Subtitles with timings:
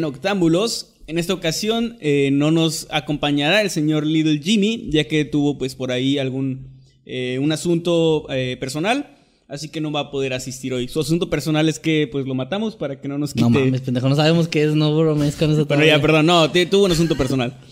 [0.00, 0.94] Más de Noctámbulos.
[1.06, 5.74] En esta ocasión eh, no nos acompañará el señor Little Jimmy, ya que tuvo pues
[5.74, 6.68] por ahí algún
[7.04, 9.16] eh, un asunto eh, personal,
[9.48, 10.86] así que no va a poder asistir hoy.
[10.86, 13.42] Su asunto personal es que pues lo matamos para que no nos quite.
[13.42, 15.64] No mames, pendejo, no sabemos qué es, no bromes con eso.
[15.66, 17.54] Bueno, ya, perdón, no, tuvo un asunto personal.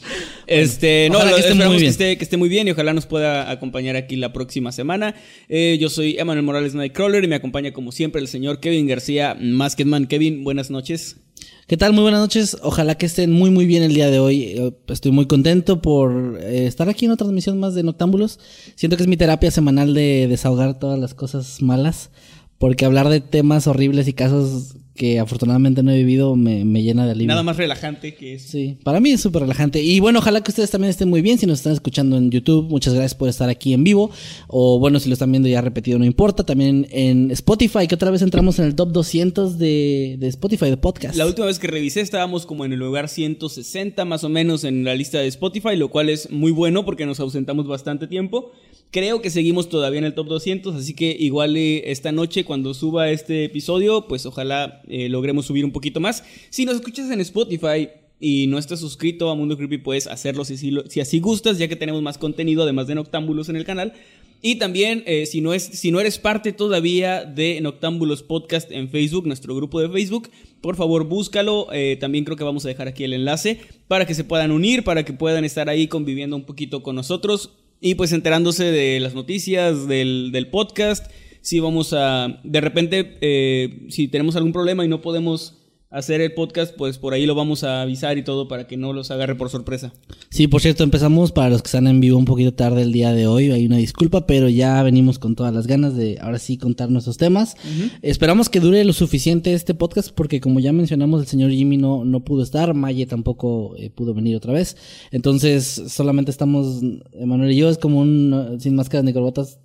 [0.51, 1.91] Este, no, ojalá lo- que esté esperamos muy que bien.
[1.91, 5.15] esté, que esté muy bien y ojalá nos pueda acompañar aquí la próxima semana.
[5.51, 9.37] Eh, yo soy Emanuel Morales Nightcrawler y me acompaña como siempre el señor Kevin García
[9.39, 10.07] Masketman.
[10.07, 11.19] Kevin, buenas noches.
[11.67, 11.93] ¿Qué tal?
[11.93, 12.57] Muy buenas noches.
[12.63, 14.43] Ojalá que estén muy muy bien el día de hoy.
[14.43, 18.41] Eh, Estoy muy contento por eh, estar aquí en otra transmisión más de Noctámbulos.
[18.75, 22.11] Siento que es mi terapia semanal de desahogar todas las cosas malas.
[22.59, 27.07] Porque hablar de temas horribles y casos que afortunadamente no he vivido me, me llena
[27.07, 27.29] de alivio.
[27.29, 28.43] Nada más relajante que es.
[28.43, 29.81] Sí, para mí es súper relajante.
[29.83, 31.39] Y bueno, ojalá que ustedes también estén muy bien.
[31.39, 34.11] Si nos están escuchando en YouTube, muchas gracias por estar aquí en vivo.
[34.49, 36.45] O bueno, si lo están viendo ya repetido, no importa.
[36.45, 40.77] También en Spotify, que otra vez entramos en el top 200 de, de Spotify, de
[40.77, 41.17] podcast.
[41.17, 44.85] La última vez que revisé estábamos como en el lugar 160 más o menos en
[44.85, 48.53] la lista de Spotify, lo cual es muy bueno porque nos ausentamos bastante tiempo.
[48.91, 52.73] Creo que seguimos todavía en el top 200, así que igual eh, esta noche cuando
[52.73, 56.25] suba este episodio, pues ojalá eh, logremos subir un poquito más.
[56.51, 57.89] Si nos escuchas en Spotify
[58.21, 62.03] y no estás suscrito a Mundo Creepy, puedes hacerlo si, así gustas, ya que tenemos
[62.03, 63.93] más contenido además de Noctámbulos en el canal.
[64.41, 68.89] Y también, eh, si, no es, si no eres parte todavía de Noctámbulos Podcast en
[68.89, 71.67] Facebook, nuestro grupo de Facebook, por favor búscalo.
[71.73, 74.85] Eh, también creo que vamos a dejar aquí el enlace para que se puedan unir,
[74.85, 77.51] para que puedan estar ahí conviviendo un poquito con nosotros
[77.81, 81.11] y pues enterándose de las noticias del, del podcast.
[81.49, 85.57] Si vamos a, de repente, eh, si tenemos algún problema y no podemos
[85.89, 88.93] hacer el podcast, pues por ahí lo vamos a avisar y todo para que no
[88.93, 89.95] los agarre por sorpresa.
[90.29, 93.15] Sí, por cierto, empezamos para los que están en vivo un poquito tarde el día
[93.15, 93.51] de hoy.
[93.51, 97.17] Hay una disculpa, pero ya venimos con todas las ganas de ahora sí contar nuestros
[97.17, 97.57] temas.
[98.03, 102.05] Esperamos que dure lo suficiente este podcast, porque como ya mencionamos, el señor Jimmy no,
[102.05, 104.77] no pudo estar, Maye tampoco eh, pudo venir otra vez.
[105.13, 106.83] Entonces, solamente estamos,
[107.15, 109.61] Emanuel y yo, es como un sin máscaras ni corbatas.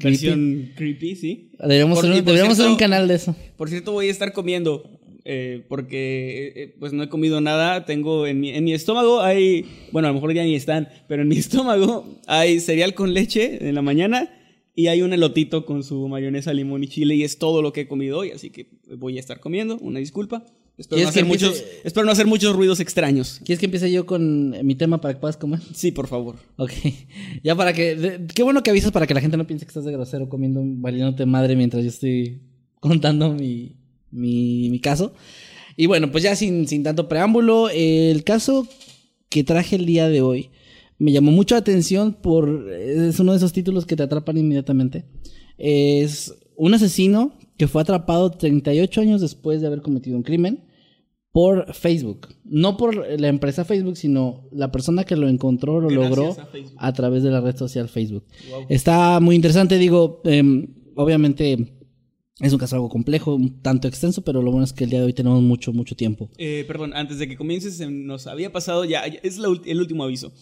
[0.00, 0.26] Creepy.
[0.26, 1.50] Versión creepy, sí.
[1.60, 3.36] Deberíamos, Por- hacer, deberíamos hacer un cierto- canal de eso.
[3.56, 4.96] Por cierto, voy a estar comiendo.
[5.26, 7.84] eh, porque eh, eh, pues no he comido nada.
[7.84, 9.66] Tengo en mi, en mi estómago hay.
[9.92, 10.88] Bueno, a lo mejor ya ni están.
[11.08, 14.30] Pero en mi estómago hay cereal con leche en la mañana.
[14.74, 17.14] Y hay un elotito con su mayonesa, limón y chile.
[17.16, 18.30] Y es todo lo que he comido hoy.
[18.30, 19.76] Así que voy a estar comiendo.
[19.78, 20.44] Una disculpa.
[20.80, 23.40] Espero ¿Quieres no, hacer empiece- muchos, espero no hacer muchos ruidos extraños.
[23.44, 25.60] ¿Quieres que empiece yo con mi tema para que puedas comer?
[25.74, 26.36] Sí, por favor.
[26.56, 26.72] Ok.
[27.44, 27.94] Ya para que.
[27.96, 30.28] de- qué bueno que avisas para que la gente no piense que estás de grosero
[30.28, 32.40] comiendo valiéndote madre mientras yo estoy
[32.80, 33.76] contando mi,
[34.10, 35.12] mi, mi caso.
[35.76, 38.66] Y bueno, pues ya sin, sin tanto preámbulo, el caso
[39.28, 40.50] que traje el día de hoy
[40.98, 42.70] me llamó mucho la atención por.
[42.72, 45.04] Es uno de esos títulos que te atrapan inmediatamente.
[45.58, 50.64] Es un asesino que fue atrapado 38 años después de haber cometido un crimen
[51.32, 52.28] por Facebook.
[52.44, 56.36] No por la empresa Facebook, sino la persona que lo encontró lo Gracias logró
[56.76, 58.24] a través de la red social Facebook.
[58.50, 58.66] Wow.
[58.68, 61.76] Está muy interesante, digo, em, obviamente
[62.40, 65.00] es un caso algo complejo, un tanto extenso, pero lo bueno es que el día
[65.00, 66.30] de hoy tenemos mucho, mucho tiempo.
[66.38, 70.32] Eh, perdón, antes de que comiences, nos había pasado ya, es la el último aviso.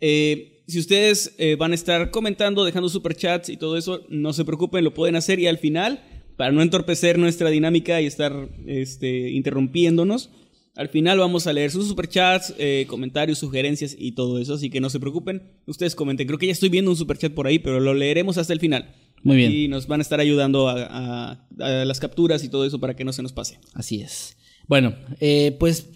[0.00, 4.44] Eh, si ustedes eh, van a estar comentando, dejando superchats y todo eso, no se
[4.44, 6.02] preocupen, lo pueden hacer y al final,
[6.36, 10.30] para no entorpecer nuestra dinámica y estar este, interrumpiéndonos,
[10.74, 14.80] al final vamos a leer sus superchats, eh, comentarios, sugerencias y todo eso, así que
[14.80, 16.26] no se preocupen, ustedes comenten.
[16.26, 18.94] Creo que ya estoy viendo un superchat por ahí, pero lo leeremos hasta el final.
[19.22, 19.50] Muy bien.
[19.52, 22.94] Y nos van a estar ayudando a, a- a las capturas y todo eso para
[22.94, 23.58] que no se nos pase.
[23.72, 24.36] Así es.
[24.68, 25.88] Bueno, eh, pues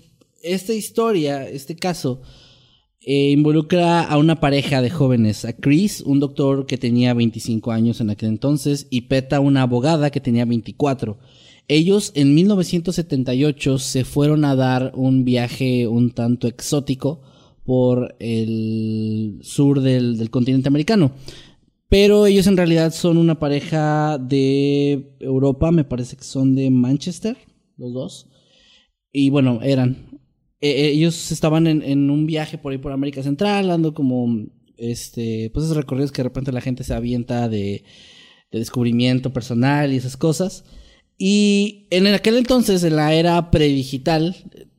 [0.42, 2.22] esta historia, este caso,
[3.02, 8.00] eh, involucra a una pareja de jóvenes, a Chris, un doctor que tenía 25 años
[8.00, 11.18] en aquel entonces, y Peta, una abogada que tenía 24.
[11.68, 17.22] ellos en 1978 se fueron a dar un viaje un tanto exótico
[17.64, 21.12] por el sur del, del continente americano.
[21.88, 27.36] Pero ellos en realidad son una pareja de Europa, me parece que son de Manchester,
[27.76, 28.28] los dos.
[29.12, 30.09] Y bueno, eran.
[30.60, 34.46] E- ellos estaban en, en un viaje por ahí por América Central, dando como
[34.76, 37.84] este, pues esos recorridos que de repente la gente se avienta de,
[38.50, 40.64] de descubrimiento personal y esas cosas.
[41.18, 44.36] Y en aquel entonces, en la era predigital,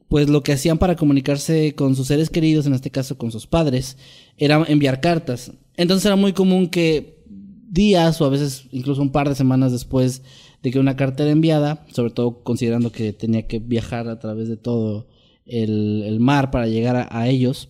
[0.08, 3.48] pues lo que hacían para comunicarse con sus seres queridos, en este caso con sus
[3.48, 3.98] padres,
[4.38, 5.52] era enviar cartas.
[5.78, 7.22] Entonces era muy común que
[7.70, 10.24] días o a veces incluso un par de semanas después
[10.62, 14.50] de que una carta era enviada, sobre todo considerando que tenía que viajar a través
[14.50, 15.08] de todo
[15.46, 17.70] el, mar para llegar a, ellos,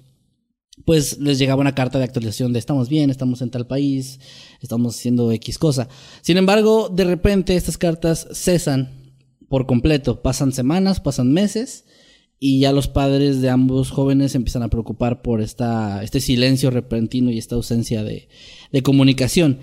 [0.86, 4.20] pues les llegaba una carta de actualización de estamos bien, estamos en tal país,
[4.62, 5.88] estamos haciendo X cosa.
[6.22, 8.90] Sin embargo, de repente estas cartas cesan
[9.48, 11.86] por completo, pasan semanas, pasan meses
[12.40, 17.30] y ya los padres de ambos jóvenes empiezan a preocupar por esta, este silencio repentino
[17.32, 18.28] y esta ausencia de
[18.84, 19.60] comunicación.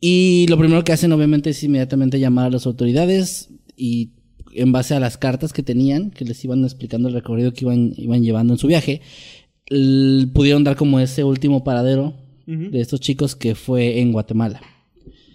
[0.00, 4.12] Y lo primero que hacen obviamente es inmediatamente llamar a las autoridades y
[4.56, 7.92] en base a las cartas que tenían, que les iban explicando el recorrido que iban,
[7.96, 9.00] iban llevando en su viaje,
[10.32, 12.14] pudieron dar como ese último paradero
[12.46, 14.60] de estos chicos que fue en Guatemala.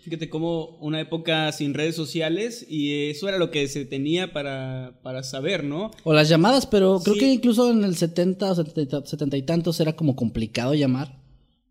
[0.03, 4.97] Fíjate cómo una época sin redes sociales y eso era lo que se tenía para,
[5.03, 5.91] para saber, ¿no?
[6.03, 7.19] O las llamadas, pero creo Sí.
[7.19, 10.73] que incluso en el 70 o 70, y ta- 70 y tantos era como complicado
[10.73, 11.20] llamar.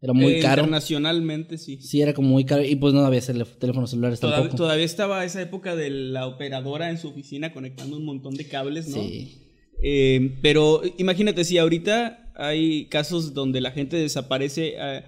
[0.02, 0.62] Era muy Eh, caro.
[0.62, 1.78] Internacionalmente, sí.
[1.80, 2.64] Sí, era como muy caro.
[2.64, 4.56] Y pues no había teléfonos celulares Todavía, tampoco.
[4.56, 8.88] todavía estaba esa época de la operadora en su oficina conectando un montón de cables,
[8.88, 8.96] ¿no?
[9.02, 9.36] Sí.
[9.82, 15.02] Eh, pero imagínate, si ahorita hay casos donde la gente desaparece eh,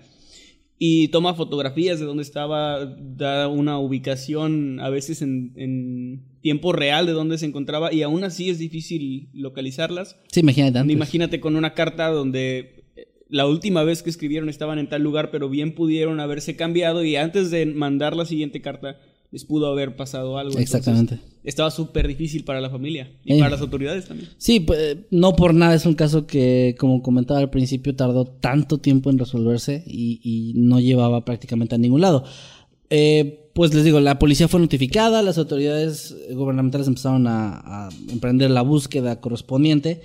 [0.78, 7.06] y toma fotografías de donde estaba, da una ubicación a veces en, en tiempo real
[7.06, 10.16] de dónde se encontraba y aún así es difícil localizarlas.
[10.30, 10.94] Sí, imagínate antes.
[10.94, 12.81] Imagínate con una carta donde
[13.32, 17.16] la última vez que escribieron estaban en tal lugar, pero bien pudieron haberse cambiado y
[17.16, 18.98] antes de mandar la siguiente carta
[19.30, 20.50] les pudo haber pasado algo.
[20.50, 21.18] Entonces, Exactamente.
[21.42, 23.38] estaba súper difícil para la familia y Eh.
[23.38, 24.28] para las autoridades también.
[24.36, 28.76] Sí, pues no por nada es un caso que, como comentaba al principio, tardó tanto
[28.78, 32.24] tiempo en resolverse y, y no llevaba prácticamente a ningún lado.
[32.90, 38.50] Eh, pues les digo, la policía fue notificada, las autoridades gubernamentales empezaron a, a emprender
[38.50, 40.02] la búsqueda correspondiente,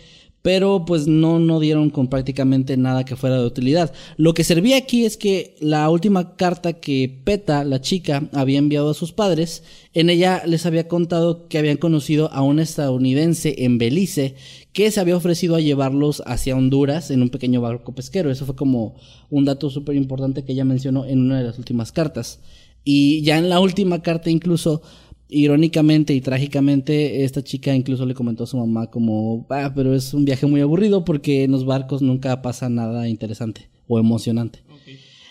[0.47, 3.91] pero pues no, no dieron con prácticamente nada que fuera de utilidad.
[4.15, 8.91] Lo que servía aquí es que la última carta que Peta, la chica, había enviado
[8.91, 9.63] a sus padres,
[9.93, 14.35] en ella les había contado que habían conocido a un estadounidense en Belice
[14.71, 18.31] que se había ofrecido a llevarlos hacia Honduras en un pequeño barco pesquero.
[18.31, 18.95] Eso fue como
[19.29, 22.39] un dato súper importante que ella mencionó en una de las últimas cartas.
[22.85, 24.81] Y ya en la última carta incluso,
[25.29, 30.13] irónicamente y trágicamente, esta chica incluso le comentó a su mamá como, ah, pero es
[30.13, 34.59] un viaje muy aburrido porque en los barcos nunca pasa nada interesante o emocionante.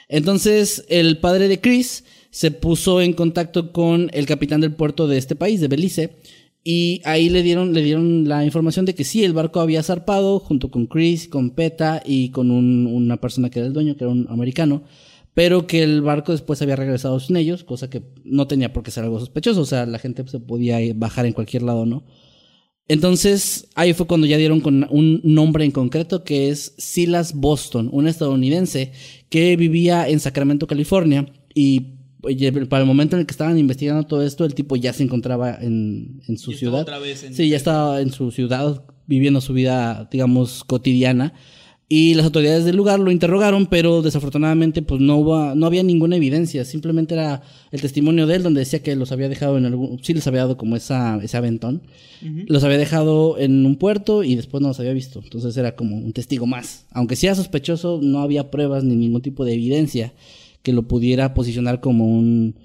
[0.09, 5.19] Entonces, el padre de Chris se puso en contacto con el capitán del puerto de
[5.19, 6.11] este país, de Belice,
[6.63, 10.41] y ahí le dieron, le dieron la información de que sí, el barco había zarpado
[10.41, 14.05] junto con Chris, con Peta y con un- una persona que era el dueño, que
[14.05, 14.83] era un americano,
[15.37, 18.91] pero que el barco después había regresado sin ellos, cosa que no tenía por qué
[18.91, 22.05] ser algo sospechoso, o sea, la gente se podía bajar en cualquier lado, ¿no?
[22.89, 27.89] Entonces, ahí fue cuando ya dieron con un nombre en concreto que es Silas Boston,
[27.93, 28.93] un estadounidense
[29.29, 31.27] que vivía en Sacramento, California.
[31.53, 34.93] Y oye, para el momento en el que estaban investigando todo esto, el tipo ya
[34.93, 36.83] se encontraba en, en su ciudad.
[36.83, 41.35] otra vez en- Sí, ya estaba en su ciudad viviendo su vida, digamos, cotidiana.
[41.89, 46.17] Y las autoridades del lugar lo interrogaron, pero desafortunadamente pues no hubo, no había ninguna
[46.17, 46.65] evidencia.
[46.65, 50.03] Simplemente era el testimonio de él donde decía que los había dejado en algún...
[50.03, 51.83] Sí les había dado como esa, ese aventón.
[52.49, 55.21] Los había dejado en un puerto y después no los había visto.
[55.23, 56.87] Entonces era como un testigo más.
[56.91, 60.13] Aunque sea sospechoso, no había pruebas ni ningún tipo de evidencia
[60.65, 62.57] que lo pudiera posicionar como un...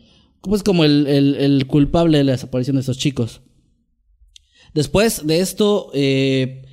[0.41, 3.41] Pues como el, el- el culpable de la desaparición de esos chicos.
[4.73, 6.63] Después de esto, eh,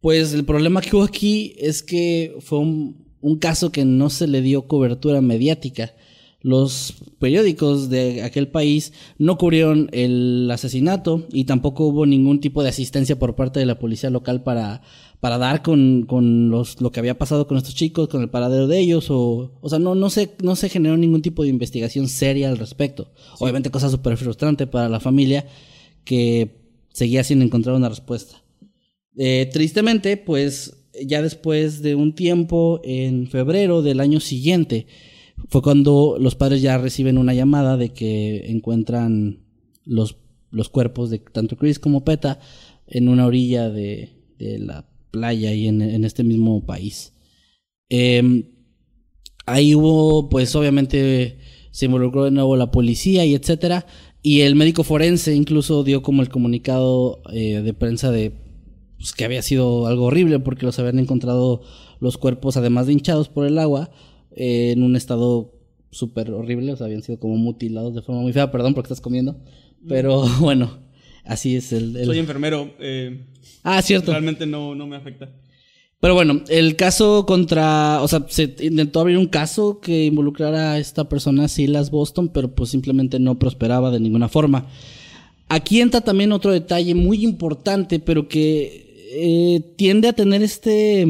[0.00, 4.26] pues el problema que hubo aquí es que fue un, un caso que no se
[4.26, 5.94] le dio cobertura mediática.
[6.42, 12.70] Los periódicos de aquel país no cubrieron el asesinato y tampoco hubo ningún tipo de
[12.70, 14.80] asistencia por parte de la policía local para,
[15.20, 18.68] para dar con, con los, lo que había pasado con estos chicos, con el paradero
[18.68, 22.08] de ellos, o, o sea, no, no, se, no se generó ningún tipo de investigación
[22.08, 23.10] seria al respecto.
[23.38, 25.46] Obviamente cosa súper frustrante para la familia
[26.04, 26.56] que
[26.90, 28.39] seguía sin encontrar una respuesta.
[29.22, 34.86] Eh, tristemente, pues ya después de un tiempo, en febrero del año siguiente,
[35.50, 39.40] fue cuando los padres ya reciben una llamada de que encuentran
[39.84, 40.16] los
[40.50, 42.40] los cuerpos de tanto Chris como Peta
[42.86, 44.08] en una orilla de,
[44.38, 47.12] de la playa y en, en este mismo país.
[47.90, 48.44] Em,
[49.44, 51.38] ahí hubo, pues obviamente
[51.72, 53.86] se involucró de nuevo la policía y etcétera.
[54.22, 58.49] Y el médico forense incluso dio como el comunicado eh, de prensa de
[59.00, 61.62] pues, que había sido algo horrible porque los habían encontrado
[62.00, 63.90] los cuerpos, además de hinchados por el agua,
[64.36, 65.54] eh, en un estado
[65.90, 69.00] súper horrible, o sea, habían sido como mutilados de forma muy fea, perdón porque estás
[69.00, 69.36] comiendo,
[69.88, 70.78] pero bueno,
[71.24, 71.96] así es el...
[71.96, 72.70] el- Soy enfermero.
[72.78, 73.26] eh,
[73.62, 74.12] Ah, cierto.
[74.12, 75.30] realmente no, no me afecta.
[76.00, 80.78] Pero bueno, el caso contra, o sea, se intentó abrir un caso que involucrara a
[80.78, 84.66] esta persona, Silas Boston, pero pues simplemente no prosperaba de ninguna forma.
[85.48, 91.06] Aquí entra también otro detalle muy importante, pero que eh, tiende a tener este...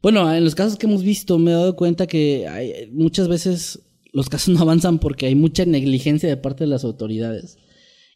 [0.00, 3.80] Bueno, en los casos que hemos visto me he dado cuenta que hay- muchas veces
[4.12, 7.58] los casos no avanzan porque hay mucha negligencia de parte de las autoridades.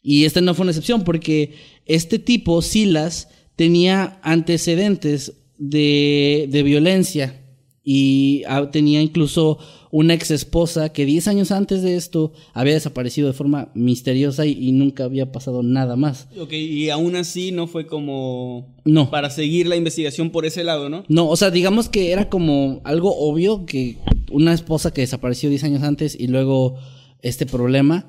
[0.03, 1.53] Y este no fue una excepción porque
[1.85, 7.41] este tipo, Silas, tenía antecedentes de, de violencia
[7.89, 9.59] y ah, tenía incluso
[9.91, 14.51] una ex esposa que 10 años antes de esto había desaparecido de forma misteriosa y,
[14.59, 16.27] y nunca había pasado nada más.
[16.37, 19.09] Ok, y aún así no fue como No.
[19.09, 21.05] para seguir la investigación por ese lado, ¿no?
[21.07, 23.95] No, o sea, digamos que era como algo obvio que
[24.31, 26.75] una esposa que desapareció 10 años antes y luego
[27.21, 28.05] este problema,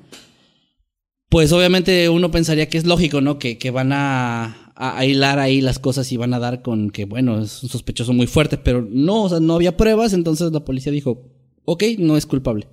[1.29, 3.39] pues obviamente uno pensaría que es lógico, ¿no?
[3.39, 7.03] Que, que van a, a, hilar ahí las cosas y van a dar con que,
[7.03, 10.63] bueno, es un sospechoso muy fuerte, pero no, o sea, no había pruebas, entonces la
[10.63, 11.21] policía dijo,
[11.65, 12.65] ok, no es culpable.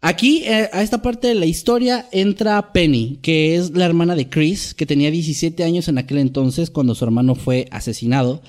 [0.00, 4.28] Aquí, eh, a esta parte de la historia, entra Penny, que es la hermana de
[4.28, 8.42] Chris, que tenía 17 años en aquel entonces cuando su hermano fue asesinado.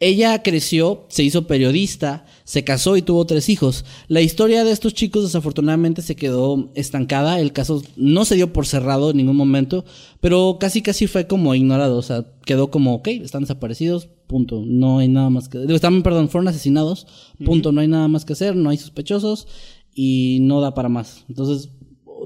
[0.00, 3.84] Ella creció, se hizo periodista, se casó y tuvo tres hijos.
[4.06, 8.66] La historia de estos chicos desafortunadamente se quedó estancada, el caso no se dio por
[8.66, 9.84] cerrado en ningún momento,
[10.20, 14.98] pero casi casi fue como ignorado, o sea, quedó como, ok, están desaparecidos, punto, no
[14.98, 15.64] hay nada más que...
[15.64, 17.08] Están, perdón, fueron asesinados,
[17.44, 19.48] punto, no hay nada más que hacer, no hay sospechosos
[19.94, 21.24] y no da para más.
[21.28, 21.70] Entonces,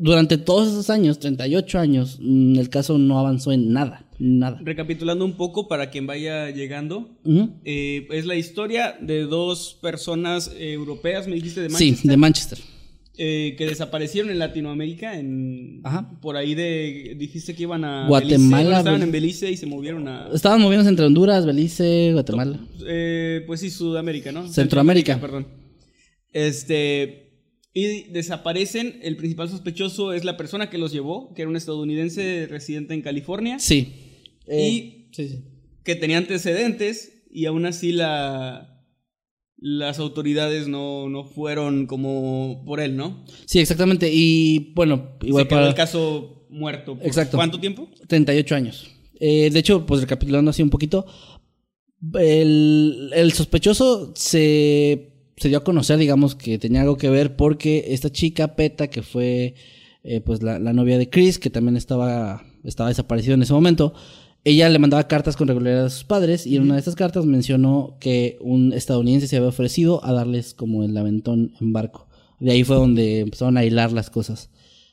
[0.01, 4.61] durante todos esos años, 38 años, mm, el caso no avanzó en nada, nada.
[4.65, 7.11] Recapitulando un poco para quien vaya llegando,
[7.65, 12.17] eh, es la historia de dos personas eh, europeas, me dijiste de Sí, Manchester, de
[12.17, 12.59] Manchester.
[13.19, 16.11] eh, que desaparecieron en Latinoamérica, en Ajá.
[16.23, 20.09] por ahí de dijiste que iban a Guatemala, Belice, estaban en Belice y se movieron
[20.09, 22.59] a Estaban moviéndose entre Honduras, Belice, Guatemala.
[22.87, 24.49] eh, pues sí, Sudamérica, ¿no?
[24.49, 25.21] Centroamérica.
[25.21, 25.47] perdón.
[26.33, 27.22] Este
[27.75, 32.47] y desaparecen, el principal sospechoso es la persona que los llevó, que era un estadounidense
[32.49, 33.93] residente en California, Sí.
[34.47, 35.45] Eh, Y- sí, sí.
[35.85, 38.69] que tenía antecedentes y aún así la
[39.65, 43.25] las autoridades no, no fueron como por él, ¿no?
[43.47, 44.11] Sí, exactamente.
[44.13, 46.97] Y bueno, igual se quedó para el caso muerto.
[46.99, 47.37] ¿Por Exacto.
[47.37, 47.89] ¿Cuánto tiempo?
[48.09, 48.91] 38 años.
[49.21, 51.07] Eh, de hecho, pues recapitulando así un poquito,
[52.19, 57.87] el, el sospechoso se, se dio a conocer, digamos, que tenía algo que ver porque
[57.89, 59.55] esta chica, Peta, que fue
[60.05, 63.95] eh, pues la, la novia de Chris, que también estaba, estaba desaparecida en ese momento,
[64.45, 67.25] ella le mandaba cartas con regularidad a sus padres y en una de estas cartas
[67.25, 72.09] mencionó que un estadounidense se había ofrecido a darles como el aventón en barco.
[72.41, 74.51] De ahí fue donde empezaron a hilar las cosas.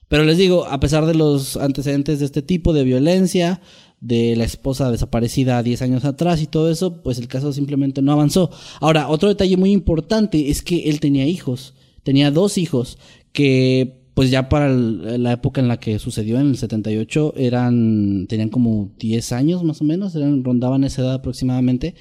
[0.08, 3.62] Pero les digo, a pesar de los antecedentes de este tipo de violencia,
[4.02, 8.12] de la esposa desaparecida 10 años atrás y todo eso, pues el caso simplemente no
[8.12, 8.50] avanzó.
[8.80, 11.74] Ahora, otro detalle muy importante es que él tenía hijos.
[12.04, 12.98] Tenía dos hijos
[13.34, 18.50] que pues ya para la época en la que sucedió, en el 78, eran, tenían
[18.50, 21.96] como 10 años más o menos, eran, rondaban esa edad aproximadamente.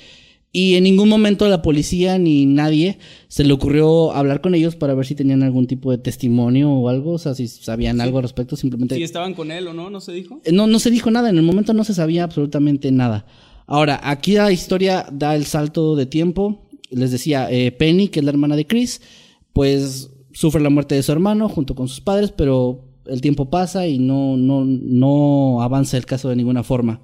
[0.60, 2.98] Y en ningún momento la policía ni nadie
[3.28, 6.88] se le ocurrió hablar con ellos para ver si tenían algún tipo de testimonio o
[6.88, 8.96] algo, o sea, si sabían algo al respecto, simplemente...
[8.96, 10.40] Si estaban con él o no, no se dijo.
[10.42, 13.24] Eh, No, no se dijo nada, en el momento no se sabía absolutamente nada.
[13.68, 16.66] Ahora, aquí la historia da el salto de tiempo.
[16.90, 19.00] Les decía, eh, Penny, que es la hermana de Chris,
[19.52, 23.86] pues sufre la muerte de su hermano junto con sus padres, pero el tiempo pasa
[23.86, 27.00] y no, no, no avanza el caso de ninguna forma.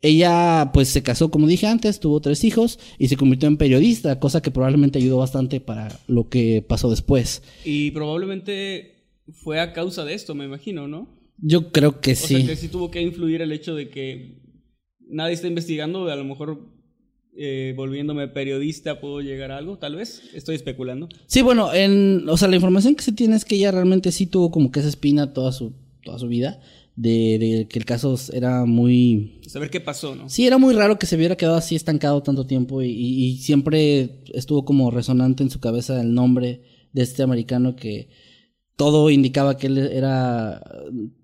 [0.00, 4.20] Ella pues se casó, como dije antes, tuvo tres hijos y se convirtió en periodista,
[4.20, 7.42] cosa que probablemente ayudó bastante para lo que pasó después.
[7.64, 8.94] Y probablemente
[9.32, 11.08] fue a causa de esto, me imagino, ¿no?
[11.38, 12.36] Yo creo que O sí.
[12.36, 14.40] sea, que sí tuvo que influir el hecho de que
[15.08, 16.60] nadie está investigando, a lo mejor
[17.36, 20.22] eh, volviéndome periodista puedo llegar a algo, tal vez.
[20.34, 21.08] Estoy especulando.
[21.26, 24.26] Sí, bueno, en, o sea, la información que se tiene es que ella realmente sí
[24.26, 25.72] tuvo como que esa espina toda su,
[26.04, 26.60] toda su vida,
[27.00, 29.40] de, de que el caso era muy...
[29.46, 30.28] Saber qué pasó, ¿no?
[30.28, 33.36] Sí, era muy raro que se hubiera quedado así estancado tanto tiempo y, y- y
[33.38, 36.60] siempre estuvo como resonante en su cabeza el nombre
[36.92, 38.08] de este americano que
[38.76, 40.60] todo indicaba que él era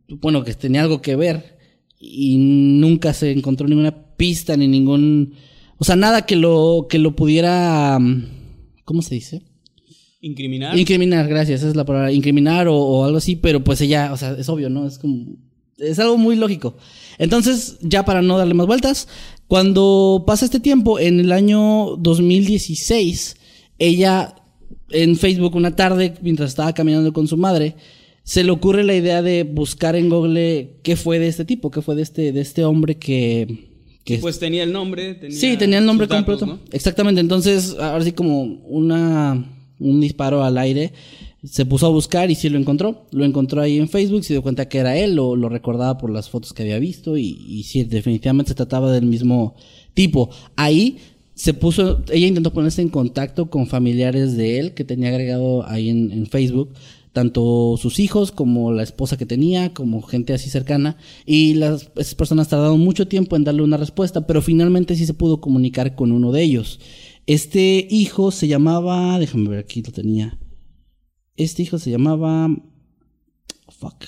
[0.09, 1.59] bueno, que tenía algo que ver
[1.99, 5.35] y nunca se encontró ninguna pista ni ningún,
[5.79, 7.99] o sea, nada que lo que lo pudiera,
[8.85, 9.43] ¿cómo se dice?
[10.21, 10.79] Incriminar.
[10.79, 14.17] Incriminar, gracias, esa es la palabra, incriminar o, o algo así, pero pues ella, o
[14.17, 14.87] sea, es obvio, ¿no?
[14.87, 15.37] Es como,
[15.79, 16.77] es algo muy lógico.
[17.19, 19.09] Entonces, ya para no darle más vueltas,
[19.47, 23.37] cuando pasa este tiempo, en el año 2016,
[23.79, 24.35] ella
[24.91, 27.77] en Facebook una tarde, mientras estaba caminando con su madre,
[28.23, 31.83] se le ocurre la idea de buscar en Google qué fue de este tipo, qué
[31.83, 33.69] fue de este, de este hombre que...
[34.05, 35.15] que Pues tenía el nombre.
[35.15, 36.47] Tenía sí, tenía el nombre datos, completo.
[36.47, 36.59] ¿no?
[36.73, 39.45] Exactamente, entonces ahora sí como una,
[39.79, 40.93] un disparo al aire.
[41.45, 43.07] Se puso a buscar y sí lo encontró.
[43.11, 46.11] Lo encontró ahí en Facebook, se dio cuenta que era él, lo, lo recordaba por
[46.11, 49.55] las fotos que había visto y, sí, definitivamente se trataba del mismo
[49.93, 50.31] tipo.
[50.57, 50.99] Ahí
[51.35, 55.91] se puso, ella intentó ponerse en contacto con familiares de él que tenía agregado ahí
[55.91, 56.71] en, en Facebook,
[57.13, 60.97] tanto sus hijos como la esposa que tenía, como gente así cercana,
[61.27, 65.15] y las esas personas tardaron mucho tiempo en darle una respuesta, pero finalmente sí se
[65.15, 66.81] pudo comunicar con uno de ellos.
[67.27, 70.39] Este hijo se llamaba, déjame ver, aquí lo tenía.
[71.37, 72.49] Este hijo se llamaba,
[73.69, 74.05] fuck.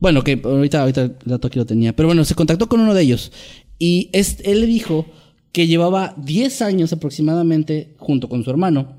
[0.00, 1.94] Bueno, que ahorita, ahorita el dato aquí lo tenía.
[1.94, 3.32] Pero bueno, se contactó con uno de ellos.
[3.78, 5.06] Y es- él dijo
[5.52, 8.96] que llevaba 10 años aproximadamente, junto con su hermano,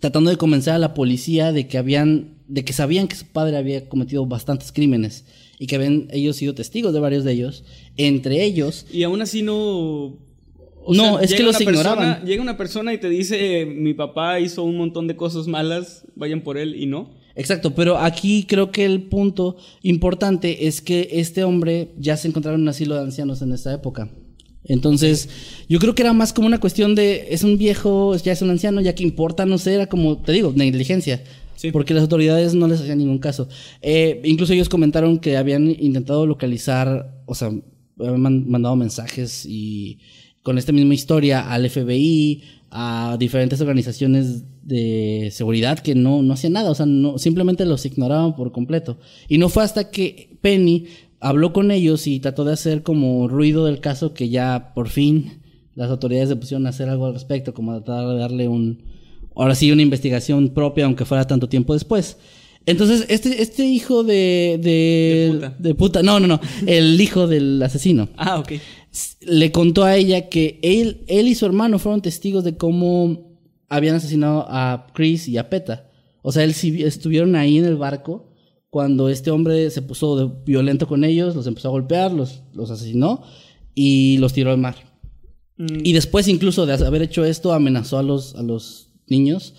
[0.00, 3.56] tratando de convencer a la policía de que habían, de que sabían que su padre
[3.56, 5.24] había cometido bastantes crímenes
[5.58, 7.64] y que habían ellos sido testigos de varios de ellos.
[7.96, 10.18] Entre ellos, Y aún así no.
[10.88, 12.24] No, es que los persona- ignoraban.
[12.24, 16.42] llega una persona y te dice: Mi papá hizo un montón de cosas malas, vayan
[16.42, 17.10] por él, y no.
[17.34, 22.54] Exacto, pero aquí creo que el punto importante es que este hombre ya se encontraba
[22.56, 24.10] en un asilo de ancianos en esa época.
[24.64, 25.28] Entonces,
[25.68, 28.50] yo creo que era más como una cuestión de, es un viejo, ya es un
[28.50, 31.22] anciano, ya que importa, no sé, era como, te digo, negligencia.
[31.56, 31.70] Sí.
[31.70, 33.48] Porque las autoridades no les hacían ningún caso.
[33.80, 37.50] Eh, incluso ellos comentaron que habían intentado localizar, o sea,
[37.98, 39.98] habían man- mandado mensajes y
[40.46, 46.52] con esta misma historia al FBI, a diferentes organizaciones de seguridad que no, no hacían
[46.52, 48.96] nada, o sea, no, simplemente los ignoraban por completo.
[49.26, 50.84] Y no fue hasta que Penny
[51.18, 55.40] habló con ellos y trató de hacer como ruido del caso que ya por fin
[55.74, 58.84] las autoridades se pusieron a hacer algo al respecto, como tratar de darle un,
[59.34, 62.18] ahora sí, una investigación propia, aunque fuera tanto tiempo después.
[62.66, 65.56] Entonces, este, este hijo de, de, De puta.
[65.58, 68.52] de puta, no, no, no, el hijo del asesino Ah, ok.
[69.20, 73.36] Le contó a ella que él, él y su hermano fueron testigos de cómo
[73.68, 75.90] habían asesinado a Chris y a Peta.
[76.22, 78.32] O sea, él sí estuvieron ahí en el barco
[78.70, 82.70] cuando este hombre se puso de- violento con ellos, los empezó a golpear, los, los
[82.70, 83.22] asesinó
[83.74, 84.76] y los tiró al mar.
[85.56, 89.54] Mm, Y después incluso de haber hecho esto amenazó a los, a los niños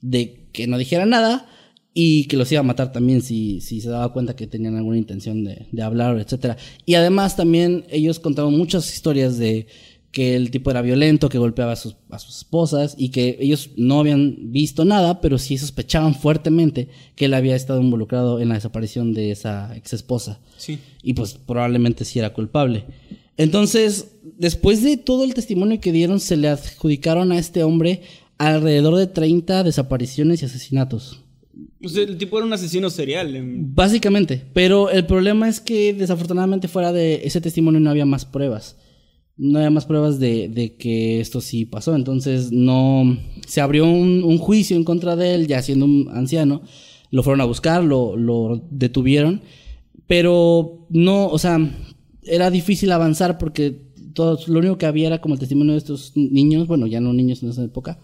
[0.00, 1.48] de que no dijeran nada
[1.92, 4.98] y que los iba a matar también si, si se daba cuenta que tenían alguna
[4.98, 6.56] intención de, de hablar, etcétera.
[6.86, 9.66] Y además también ellos contaron muchas historias de
[10.12, 13.70] que el tipo era violento, que golpeaba a sus, a sus esposas y que ellos
[13.76, 18.56] no habían visto nada, pero sí sospechaban fuertemente que él había estado involucrado en la
[18.56, 20.78] desaparición de esa ex esposa sí.
[21.02, 22.84] y pues probablemente sí era culpable.
[23.36, 28.02] Entonces, después de todo el testimonio que dieron, se le adjudicaron a este hombre
[28.36, 31.22] alrededor de 30 desapariciones y asesinatos.
[31.84, 33.34] Sea, el tipo era un asesino serial.
[33.34, 38.24] em, Básicamente, pero el problema es que desafortunadamente fuera de ese testimonio no había más
[38.24, 38.76] pruebas.
[39.36, 41.94] No había más pruebas de, de que esto sí pasó.
[41.94, 46.62] Entonces no se abrió un, un juicio en contra de él, ya siendo un anciano.
[47.10, 49.40] Lo fueron a buscar, lo, lo detuvieron.
[50.06, 51.58] Pero no, o sea,
[52.22, 56.12] era difícil avanzar porque todo, lo único que había era como el testimonio de estos
[56.16, 57.98] niños, bueno, ya no niños en esa época,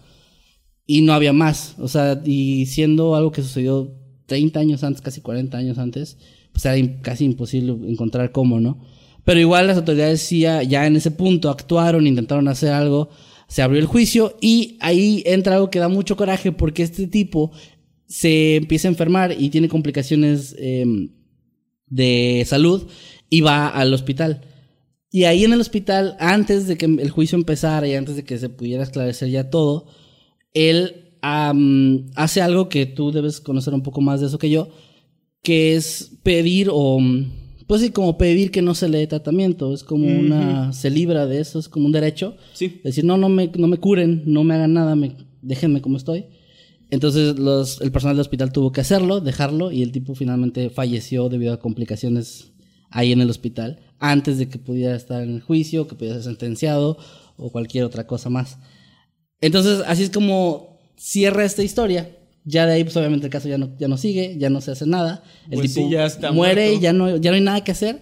[0.87, 1.75] y no había más.
[1.77, 3.93] O sea, y siendo algo que sucedió
[4.25, 6.17] 30 años antes, casi 40 años antes,
[6.53, 8.79] pues era casi imposible encontrar cómo, ¿no?
[9.23, 13.09] Pero igual las autoridades ya, ya en ese punto actuaron, intentaron hacer algo,
[13.49, 17.51] se abrió el juicio y ahí entra algo que da mucho coraje porque este tipo
[18.07, 21.09] se empieza a enfermar y tiene complicaciones em,
[21.87, 22.87] de salud
[23.29, 24.41] y va al hospital.
[25.11, 28.37] Y ahí en el hospital, antes de que el juicio empezara y antes de que
[28.37, 29.87] se pudiera esclarecer ya todo,
[30.53, 34.69] él am, hace algo que tú debes conocer un poco más de eso que yo,
[35.43, 36.99] que es pedir o,
[37.67, 41.25] pues sí, como pedir que no se le dé tratamiento, es como una, se libra
[41.25, 42.37] de eso, es como un derecho.
[42.53, 42.79] Sí.
[42.83, 46.25] Decir, no, no me, no me curen, no me hagan nada, me, déjenme como estoy.
[46.89, 51.27] Entonces los, el personal del hospital tuvo que hacerlo, dejarlo, y el tipo finalmente falleció
[51.27, 52.53] debido a complicaciones
[52.89, 56.23] ahí en el hospital, antes de que pudiera estar en el juicio, que pudiera ser
[56.23, 56.97] sentenciado
[57.35, 58.59] o cualquier otra cosa más.
[59.41, 62.09] Entonces, así es como cierra esta historia
[62.43, 64.71] Ya de ahí, pues obviamente el caso ya no, ya no sigue, ya no se
[64.71, 65.23] hace nada.
[65.51, 66.79] El Pues tipo sí, ya está muere muerto.
[66.79, 68.01] y ya no, ya no hay nada que hacer.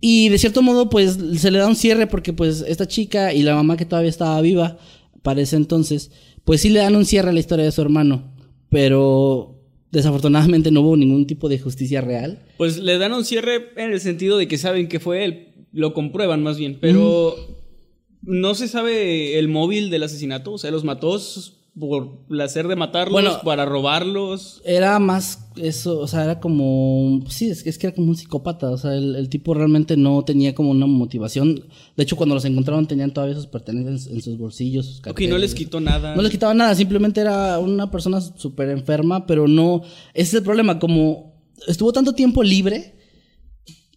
[0.00, 3.42] Y de cierto modo, pues se le da un cierre porque pues esta chica y
[3.42, 4.78] la mamá que todavía estaba viva
[5.22, 6.10] para ese entonces,
[6.44, 8.32] pues sí le dan un cierre a la historia de su hermano.
[8.68, 9.54] Pero
[9.90, 12.38] desafortunadamente no hubo ningún tipo de justicia real.
[12.58, 15.48] Pues le dan un cierre en el sentido de que saben que fue él.
[15.72, 16.78] Lo comprueban más bien.
[16.80, 17.34] Pero
[18.22, 20.52] no se sabe el móvil del asesinato.
[20.52, 21.18] O sea, los mató
[21.78, 23.40] por placer de matarlos, Bueno.
[23.44, 24.60] para robarlos.
[24.64, 27.20] Era más eso, o sea, era como.
[27.28, 28.70] Sí, es que, es que era como un psicópata.
[28.70, 31.66] O sea, el, el tipo realmente no tenía como una motivación.
[31.96, 35.30] De hecho, cuando los encontraron tenían todavía sus pertenencias en sus bolsillos, sus Ok, carteras.
[35.30, 36.16] no les quitó nada.
[36.16, 39.82] No les quitaba nada, simplemente era una persona súper enferma, pero no.
[40.14, 41.34] Ese es el problema, como
[41.68, 42.96] estuvo tanto tiempo libre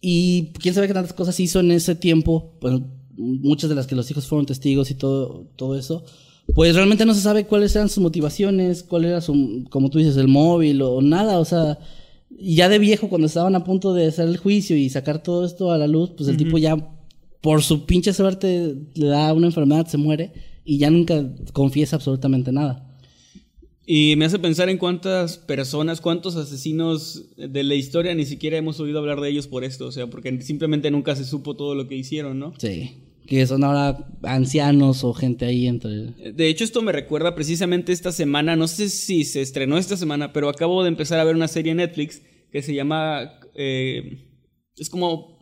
[0.00, 2.74] y quién sabe qué tantas cosas hizo en ese tiempo, pues
[3.16, 6.04] muchas de las que los hijos fueron testigos y todo, todo eso,
[6.54, 10.16] pues realmente no se sabe cuáles eran sus motivaciones, cuál era su, como tú dices,
[10.16, 11.78] el móvil o nada, o sea,
[12.30, 15.72] ya de viejo cuando estaban a punto de hacer el juicio y sacar todo esto
[15.72, 16.76] a la luz, pues el tipo ya
[17.40, 20.32] por su pinche suerte le da una enfermedad, se muere
[20.64, 22.91] y ya nunca confiesa absolutamente nada.
[23.84, 28.78] Y me hace pensar en cuántas personas, cuántos asesinos de la historia ni siquiera hemos
[28.78, 29.86] oído hablar de ellos por esto.
[29.86, 32.54] O sea, porque simplemente nunca se supo todo lo que hicieron, ¿no?
[32.58, 32.92] Sí.
[33.26, 36.12] Que son ahora ancianos o gente ahí entre.
[36.32, 40.32] De hecho, esto me recuerda precisamente esta semana, no sé si se estrenó esta semana,
[40.32, 43.38] pero acabo de empezar a ver una serie en Netflix que se llama...
[43.54, 44.28] eh,
[44.76, 45.38] es como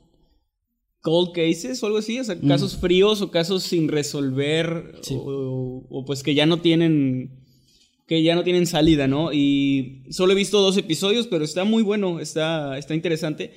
[1.03, 5.15] cold cases o algo así, o sea, casos fríos o casos sin resolver Sí.
[5.19, 7.40] o, o pues que ya no tienen
[8.11, 9.33] que ya no tienen salida, ¿no?
[9.33, 13.53] Y solo he visto dos episodios, pero está muy bueno, está, está interesante.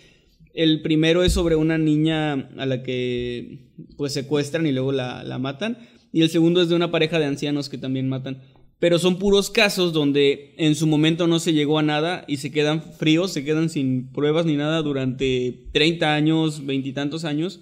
[0.54, 5.40] El primero es sobre una niña a la que pues secuestran y luego la, la
[5.40, 5.80] matan.
[6.12, 8.44] Y el segundo es de una pareja de ancianos que también matan.
[8.78, 12.52] Pero son puros casos donde en su momento no se llegó a nada y se
[12.52, 17.62] quedan fríos, se quedan sin pruebas ni nada durante 30 años, veintitantos años,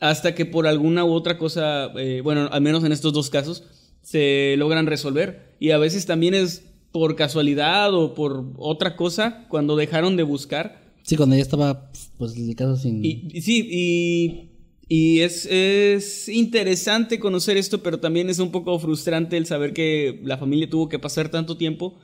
[0.00, 3.81] hasta que por alguna u otra cosa, eh, bueno, al menos en estos dos casos,
[4.02, 5.54] se logran resolver.
[5.58, 10.82] Y a veces también es por casualidad o por otra cosa, cuando dejaron de buscar.
[11.02, 13.04] Sí, cuando ya estaba, pues, el caso sin.
[13.04, 14.50] Y, y sí, y,
[14.88, 20.20] y es, es interesante conocer esto, pero también es un poco frustrante el saber que
[20.22, 21.98] la familia tuvo que pasar tanto tiempo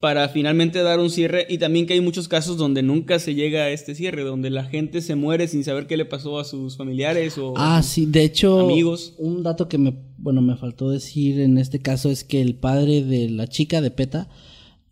[0.00, 3.64] para finalmente dar un cierre y también que hay muchos casos donde nunca se llega
[3.64, 6.78] a este cierre, donde la gente se muere sin saber qué le pasó a sus
[6.78, 9.12] familiares o Ah, sí, de hecho, amigos.
[9.18, 13.04] un dato que me, bueno, me faltó decir en este caso es que el padre
[13.04, 14.30] de la chica de PETA,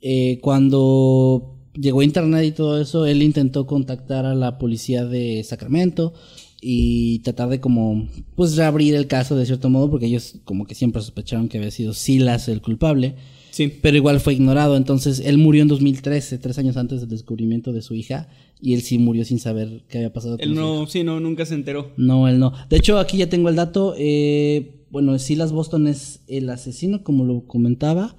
[0.03, 5.43] eh, cuando llegó a internet y todo eso, él intentó contactar a la policía de
[5.43, 6.13] Sacramento
[6.61, 10.75] y tratar de como, pues reabrir el caso de cierto modo, porque ellos como que
[10.75, 13.15] siempre sospecharon que había sido Silas el culpable.
[13.59, 13.73] Sí.
[13.83, 14.77] pero igual fue ignorado.
[14.77, 18.29] Entonces, él murió en 2013, tres años antes del descubrimiento de su hija,
[18.61, 20.37] y él sí murió sin saber qué había pasado.
[20.39, 21.93] con Él su no, sí, no, nunca se enteró.
[21.97, 22.53] no, él no.
[22.71, 23.95] De hecho, aquí ya tengo el dato.
[23.99, 28.17] eh, bueno, Silas Boston es el asesino, como lo comentaba.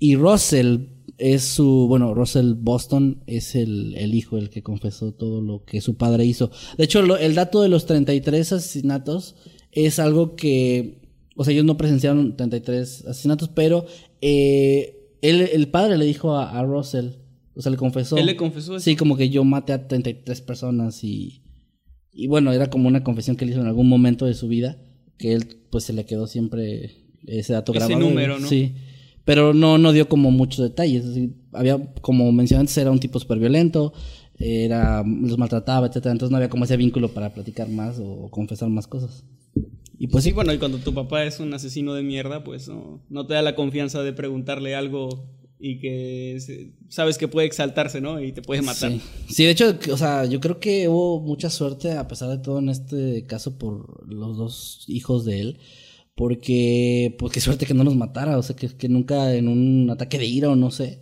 [0.00, 0.78] Y Russell
[1.18, 1.86] es su.
[1.88, 6.24] Bueno, Russell Boston es el, el hijo, el que confesó todo lo que su padre
[6.26, 6.50] hizo.
[6.76, 9.36] De hecho, lo- el dato de los 33 asesinatos
[9.72, 11.05] es algo que.
[11.36, 13.86] O sea, ellos no presenciaron 33 asesinatos, pero
[14.20, 17.10] eh, él, el padre le dijo a, a Russell.
[17.54, 18.16] O sea, le confesó.
[18.16, 18.84] Él le confesó eso.
[18.84, 21.42] Sí, como que yo maté a 33 personas y.
[22.12, 24.78] Y bueno, era como una confesión que él hizo en algún momento de su vida.
[25.18, 26.96] Que él, pues, se le quedó siempre
[27.26, 28.08] ese dato Ese grabado.
[28.08, 28.46] número, ¿no?
[28.46, 28.74] Sí.
[29.24, 31.04] Pero no, no dio como muchos detalles.
[31.04, 33.92] así, había, como mencioné antes, era un tipo súper violento.
[34.38, 36.12] Era, los maltrataba, etcétera.
[36.12, 39.24] Entonces no había como ese vínculo para platicar más o confesar más cosas.
[39.98, 43.02] Y pues sí, bueno, y cuando tu papá es un asesino de mierda, pues no,
[43.08, 45.08] no te da la confianza de preguntarle algo
[45.58, 48.20] y que se- sabes que puede exaltarse, ¿no?
[48.22, 48.92] Y te puede matar.
[48.92, 49.00] Sí.
[49.28, 52.58] Sí, de hecho, o sea, yo creo que hubo mucha suerte a pesar de todo
[52.58, 55.58] en este caso por los dos hijos de él.
[56.20, 59.90] Porque, pues qué suerte que no los matara, o sea, que, que nunca en un
[59.90, 61.00] ataque de ira o no sé,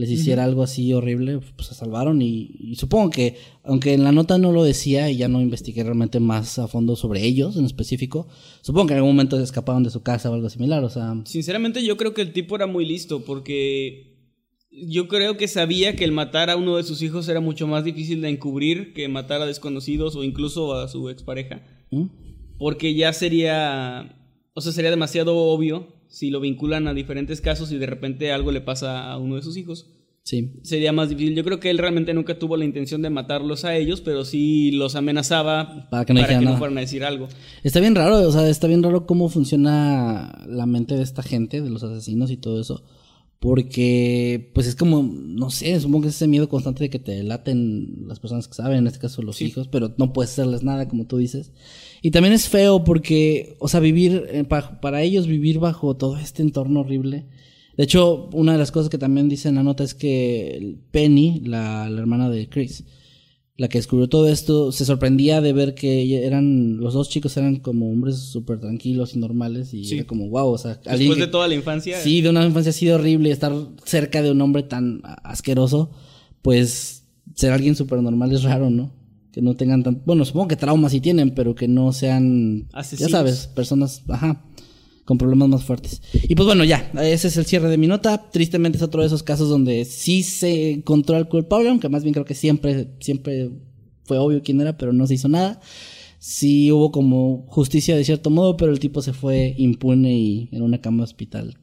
[0.00, 4.12] les hiciera algo así horrible, pues se salvaron y, y supongo que, aunque en la
[4.12, 7.66] nota no lo decía y ya no investigué realmente más a fondo sobre ellos en
[7.66, 8.26] específico,
[8.62, 11.14] supongo que en algún momento se escaparon de su casa o algo similar, o sea,
[11.24, 14.10] Sinceramente yo creo que el tipo era muy listo porque
[14.70, 17.84] yo creo que sabía que el matar a uno de sus hijos era mucho más
[17.84, 21.62] difícil de encubrir que matar a desconocidos o incluso a su expareja.
[21.90, 22.04] ¿Mm?
[22.58, 24.16] Porque ya sería,
[24.54, 28.52] o sea, sería demasiado obvio si lo vinculan a diferentes casos y de repente algo
[28.52, 29.86] le pasa a uno de sus hijos.
[30.22, 30.60] sí.
[30.62, 31.34] Sería más difícil.
[31.34, 34.70] Yo creo que él realmente nunca tuvo la intención de matarlos a ellos, pero sí
[34.72, 36.58] los amenazaba Para que no dijeran nada.
[36.58, 37.28] fueran a decir algo.
[37.64, 41.62] Está bien raro, o sea, está bien raro cómo funciona la mente de esta gente,
[41.62, 42.84] de los asesinos y todo eso.
[43.40, 47.22] Porque, pues es como, no sé, supongo que es ese miedo constante de que te
[47.22, 50.88] laten las personas que saben, en este caso los hijos, pero no puedes hacerles nada,
[50.88, 51.50] como tú dices.
[52.02, 56.18] Y también es feo porque, o sea, vivir, eh, pa- para ellos vivir bajo todo
[56.18, 57.24] este entorno horrible.
[57.78, 61.40] De hecho, una de las cosas que también dice en la nota es que Penny,
[61.46, 62.84] la, la hermana de Chris,
[63.60, 67.56] la que descubrió todo esto, se sorprendía de ver que eran, los dos chicos eran
[67.56, 69.96] como hombres súper tranquilos y normales y Sí.
[69.98, 72.00] era como, wow, o sea, Después que- de toda la infancia.
[72.00, 73.52] Sí, de una infancia así de horrible estar
[73.84, 75.90] cerca de un hombre tan asqueroso,
[76.40, 78.92] pues ser alguien súper normal es raro, ¿no?
[79.32, 80.02] Que no tengan tan...
[80.06, 82.66] Bueno, supongo que traumas sí tienen, pero que no sean...
[82.72, 83.12] Asesinos.
[83.12, 84.42] Ya sabes, personas, ajá,
[85.10, 86.02] con problemas más fuertes.
[86.12, 88.30] Y pues bueno, ya, ese es el cierre de mi nota.
[88.30, 92.12] Tristemente es otro de esos casos donde sí se encontró al culpable, aunque más bien
[92.12, 93.50] creo que siempre, siempre
[94.04, 95.60] fue obvio quién era, pero no se hizo nada.
[96.20, 100.62] Sí hubo como justicia de cierto modo, pero el tipo se fue impune y en
[100.62, 101.58] una cama de hospital.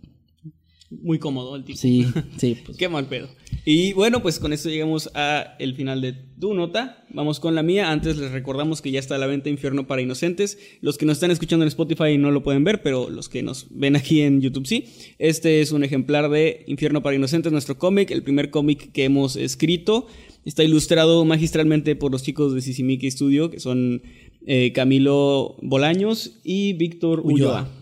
[0.89, 1.77] Muy cómodo el tipo.
[1.77, 2.77] Sí, sí, pues.
[2.79, 3.27] Qué mal pedo.
[3.65, 7.05] Y bueno, pues con esto llegamos a el final de tu nota.
[7.09, 7.91] Vamos con la mía.
[7.91, 10.57] Antes les recordamos que ya está a la venta Infierno para Inocentes.
[10.79, 13.67] Los que nos están escuchando en Spotify no lo pueden ver, pero los que nos
[13.69, 14.85] ven aquí en YouTube sí.
[15.19, 19.35] Este es un ejemplar de Infierno para Inocentes, nuestro cómic, el primer cómic que hemos
[19.35, 20.07] escrito.
[20.45, 24.01] Está ilustrado magistralmente por los chicos de Sisimiki Studio, que son
[24.45, 27.63] eh, Camilo Bolaños y Víctor Ulloa.
[27.63, 27.76] Ulloa.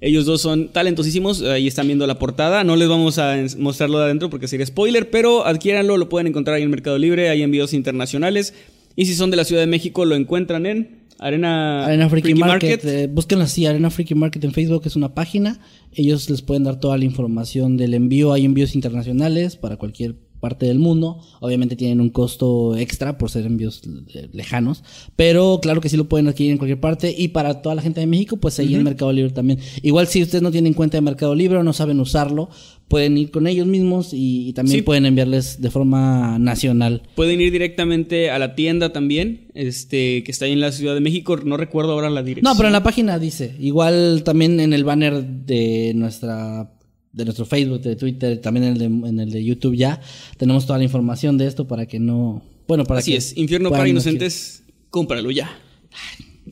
[0.00, 2.62] Ellos dos son talentosísimos, ahí están viendo la portada.
[2.62, 6.56] No les vamos a mostrarlo de adentro porque sería spoiler, pero adquiéranlo, lo pueden encontrar
[6.56, 8.54] ahí en Mercado Libre, hay envíos internacionales.
[8.94, 12.84] Y si son de la Ciudad de México, lo encuentran en Arena, Arena Freaky, Market,
[12.84, 15.58] eh, búsquenlo así, Arena Freaky Market en Facebook es una página.
[15.92, 18.32] Ellos les pueden dar toda la información del envío.
[18.32, 21.20] Hay envíos internacionales para cualquier parte del mundo.
[21.40, 23.82] Obviamente tienen un costo extra por ser envíos
[24.14, 24.82] eh, lejanos,
[25.16, 27.14] pero claro que sí lo pueden adquirir en cualquier parte.
[27.16, 29.58] Y para toda la gente de México, pues ahí en Mercado Libre también.
[29.82, 32.48] Igual si ustedes no tienen cuenta de Mercado Libre o no saben usarlo,
[32.88, 34.82] pueden ir con ellos mismos y, y también Sí.
[34.82, 37.02] pueden enviarles de forma nacional.
[37.16, 41.00] Pueden ir directamente a la tienda también, este, que está ahí en la Ciudad de
[41.00, 41.36] México.
[41.36, 42.50] No recuerdo ahora la dirección.
[42.50, 43.54] No, pero en la página dice.
[43.60, 46.70] Igual también en el banner de nuestra
[47.18, 50.00] de nuestro Facebook, de Twitter, también en el de, en el de YouTube ya
[50.38, 53.70] tenemos toda la información de esto para que no, bueno, para Así que es, Infierno
[53.70, 55.50] para Inocentes, cómpralo ya.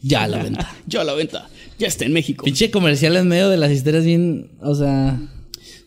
[0.02, 0.74] ya a la venta.
[0.86, 1.48] Ya a la venta.
[1.78, 2.44] Ya está en México.
[2.44, 5.20] Pinche comercial en medio de las historias bien, o sea,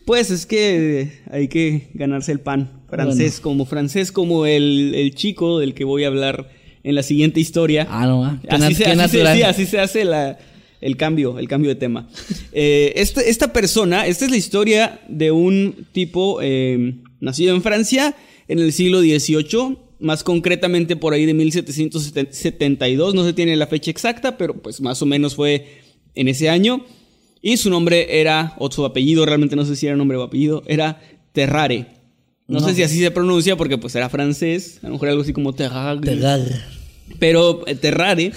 [0.06, 2.70] Pues es que hay que ganarse el pan.
[2.88, 6.48] Francés, como francés, como el, el chico del que voy a hablar
[6.82, 7.86] en la siguiente historia.
[7.90, 9.36] ah no, ah, qué, así, se, así se- natural.
[9.36, 10.38] sí, así se hace la-
[10.80, 12.08] el cambio, el cambio de tema.
[12.52, 18.14] Eh, este- esta persona, esta es la historia de un tipo eh, nacido en Francia
[18.48, 23.90] en el siglo XVIII, más concretamente por ahí de 1772, no se tiene la fecha
[23.90, 25.66] exacta, pero pues más o menos fue
[26.14, 26.84] en ese año.
[27.42, 30.62] Y su nombre era, o su apellido, realmente no sé si era nombre o apellido,
[30.66, 31.00] era
[31.32, 31.86] Terrare.
[32.48, 32.68] No, No.
[32.68, 35.54] sé si así se pronuncia porque pues era francés, a lo mejor algo así como
[35.54, 36.00] Terrare.
[36.00, 36.40] Pegar.
[37.18, 38.32] Pero eh, Terrare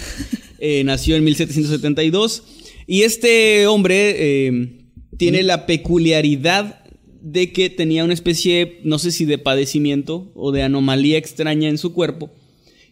[0.66, 2.42] eh, nació en 1772
[2.86, 6.86] y este hombre eh, tiene la peculiaridad
[7.20, 11.76] de que tenía una especie, no sé si de padecimiento o de anomalía extraña en
[11.76, 12.30] su cuerpo,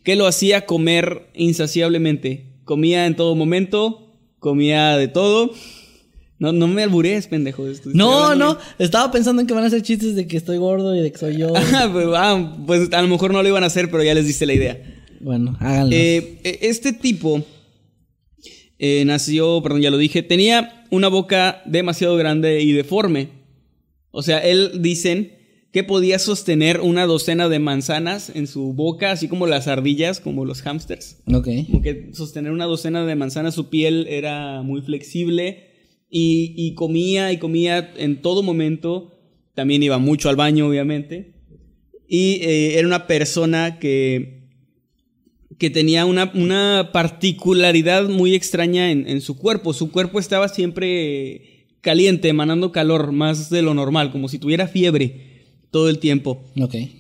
[0.05, 2.45] que lo hacía comer insaciablemente.
[2.65, 5.55] Comía en todo momento, comía de todo.
[6.39, 7.67] No, no me alburees, pendejo.
[7.69, 10.95] estoy No, no, estaba pensando en que van a hacer chistes de que estoy gordo
[10.95, 11.55] y de que soy yo.
[11.55, 11.65] bien.
[11.93, 14.45] pues, ah, pues a lo mejor no lo iban a hacer, pero ya les diste
[14.45, 14.79] la idea.
[15.21, 15.97] bueno, háganlo.
[15.97, 17.43] Eh, eh, este tipo
[18.85, 23.29] eh, nació, perdón, ya lo dije, tenía una boca demasiado grande y deforme.
[24.11, 25.39] O sea, él dicen
[25.73, 30.45] que podía sostener una docena de manzanas en su boca, así como las ardillas, como
[30.45, 31.23] los hámsters.
[31.33, 31.49] ok.
[31.67, 35.63] Como que sostener una docena de manzanas, su piel era muy flexible
[36.11, 39.17] y, y comía y comía en todo momento.
[39.55, 41.37] También iba mucho al baño, obviamente.
[42.09, 44.42] Y eh, era una persona que,
[45.59, 49.73] que tenía una, una particularidad muy extraña en, en su cuerpo.
[49.73, 55.31] Su cuerpo estaba siempre caliente, emanando calor más de lo normal, como si tuviera fiebre
[55.71, 56.43] todo el tiempo.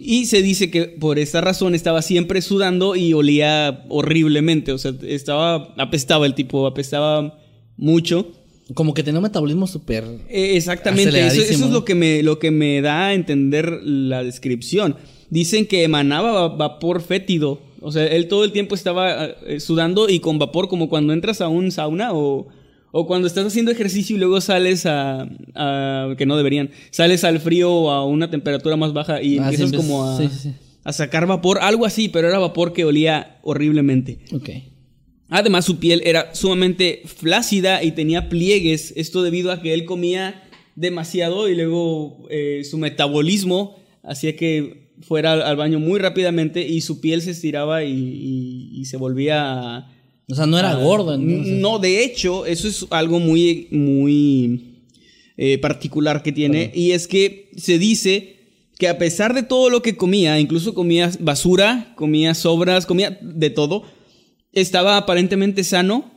[0.00, 4.72] Y se dice que por esta razón estaba siempre sudando y olía horriblemente.
[4.72, 5.74] O sea, estaba.
[5.76, 7.38] apestaba el tipo, apestaba
[7.76, 8.32] mucho.
[8.74, 10.04] Como que tenía un metabolismo súper...
[10.30, 14.24] Eh, exactamente, eso, eso es lo que, me, lo que me da a entender la
[14.24, 14.96] descripción.
[15.28, 17.60] Dicen que emanaba va- vapor fétido.
[17.82, 21.40] O sea, él todo el tiempo estaba eh, sudando y con vapor, como cuando entras
[21.40, 22.46] a un sauna o,
[22.92, 27.40] o cuando estás haciendo ejercicio y luego sales a, a- que no deberían, sales al
[27.40, 30.52] frío o a una temperatura más baja y Ah, empiezas como a, sí, sí, sí.
[30.84, 34.20] a sacar vapor, algo así, pero era vapor que olía horriblemente.
[34.32, 34.50] Ok.
[35.28, 38.92] Además, su piel era sumamente flácida y tenía pliegues.
[38.96, 40.42] Esto debido a que él comía
[40.76, 46.80] demasiado y luego eh, su metabolismo hacía que fuera al, al baño muy rápidamente y
[46.80, 49.86] su piel se estiraba y, y- y se volvía...
[50.30, 51.54] O sea, no era gordo, entonces.
[51.54, 54.78] No, de hecho, eso es algo muy, muy
[55.36, 56.70] eh, particular que tiene.
[56.74, 58.36] Y es que se dice
[58.78, 63.50] que a pesar de todo lo que comía, incluso comía basura, comía sobras, comía de
[63.50, 63.82] todo,
[64.52, 66.10] estaba aparentemente sano.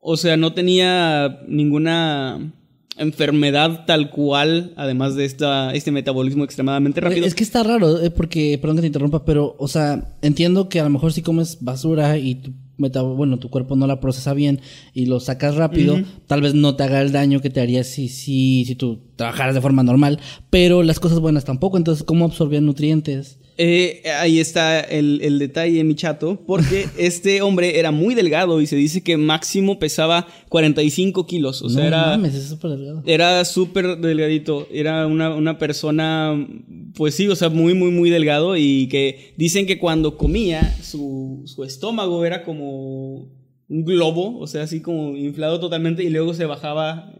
[0.00, 2.52] O sea, no tenía ninguna
[3.00, 7.26] enfermedad tal cual, además de esta, este metabolismo extremadamente rápido.
[7.26, 10.80] Es que está raro, eh, porque, perdón que te interrumpa, pero, o sea, entiendo que
[10.80, 12.52] a lo mejor si comes basura y tu
[12.88, 14.60] bueno, tu cuerpo no la procesa bien
[14.94, 18.08] y lo sacas rápido, tal vez no te haga el daño que te haría si,
[18.08, 22.64] si, si tú trabajaras de forma normal, pero las cosas buenas tampoco, entonces, ¿cómo absorbían
[22.64, 23.39] nutrientes?
[23.62, 28.66] Eh, ahí está el, el detalle, mi chato, porque este hombre era muy delgado y
[28.66, 31.60] se dice que máximo pesaba 45 kilos.
[31.60, 33.02] O sea, no era, mames, es súper delgado.
[33.04, 34.66] era súper delgadito.
[34.72, 36.48] Era una, una persona,
[36.94, 41.42] pues sí, o sea, muy, muy, muy delgado y que dicen que cuando comía, su,
[41.44, 43.28] su estómago era como
[43.68, 47.12] un globo, o sea, así como inflado totalmente y luego se bajaba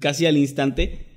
[0.00, 1.13] casi al instante.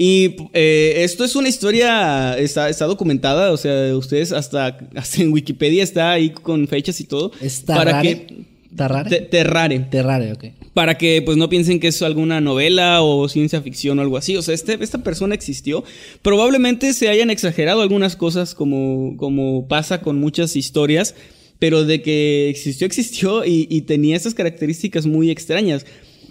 [0.00, 5.32] Y eh, esto es una historia, está, está documentada, o sea, ustedes hasta, hasta en
[5.32, 7.32] Wikipedia está ahí con fechas y todo.
[7.40, 8.26] ¿Es para Terrare?
[8.26, 8.34] que
[8.76, 9.10] ¿Terrare?
[9.10, 9.78] Te- Terrare.
[9.90, 10.44] Terrare, ok.
[10.72, 14.36] Para que pues no piensen que es alguna novela o ciencia ficción o algo así.
[14.36, 15.82] O sea, este, esta persona existió.
[16.22, 21.16] Probablemente se hayan exagerado algunas cosas como, como pasa con muchas historias.
[21.58, 25.84] Pero de que existió, existió y, y tenía estas características muy extrañas.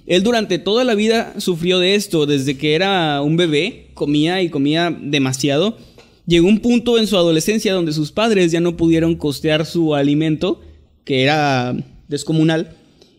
[0.08, 2.26] Él durante toda la vida sufrió de esto.
[2.26, 5.78] Desde que era un bebé, comía y comía demasiado.
[6.26, 10.62] Llegó un punto en su adolescencia donde sus padres ya no pudieron costear su alimento,
[11.04, 11.76] que era
[12.08, 12.76] descomunal.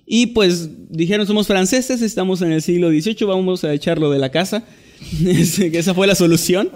[0.07, 4.31] Y pues dijeron, somos franceses, estamos en el siglo XVIII, vamos a echarlo de la
[4.31, 4.65] casa.
[5.73, 6.71] Esa fue la solución.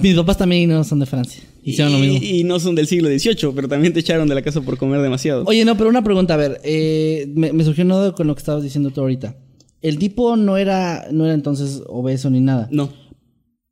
[0.00, 1.42] Mis papás también no son de Francia.
[1.70, 2.26] Hicieron lo y, mismo.
[2.26, 5.00] y no son del siglo XVIII, pero también te echaron de la casa por comer
[5.00, 5.44] demasiado.
[5.46, 8.34] Oye, no, pero una pregunta, a ver, eh, me, me surgió una duda con lo
[8.34, 9.36] que estabas diciendo tú ahorita.
[9.82, 12.68] El tipo no era, no era entonces obeso ni nada.
[12.72, 12.90] No.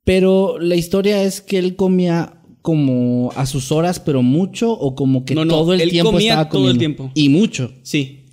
[0.03, 5.25] Pero la historia es que él comía como a sus horas, pero mucho, o como
[5.25, 6.79] que No, no, todo el él tiempo comía estaba todo el comiendo.
[7.03, 7.11] tiempo.
[7.13, 7.71] Y mucho.
[7.83, 8.25] Sí.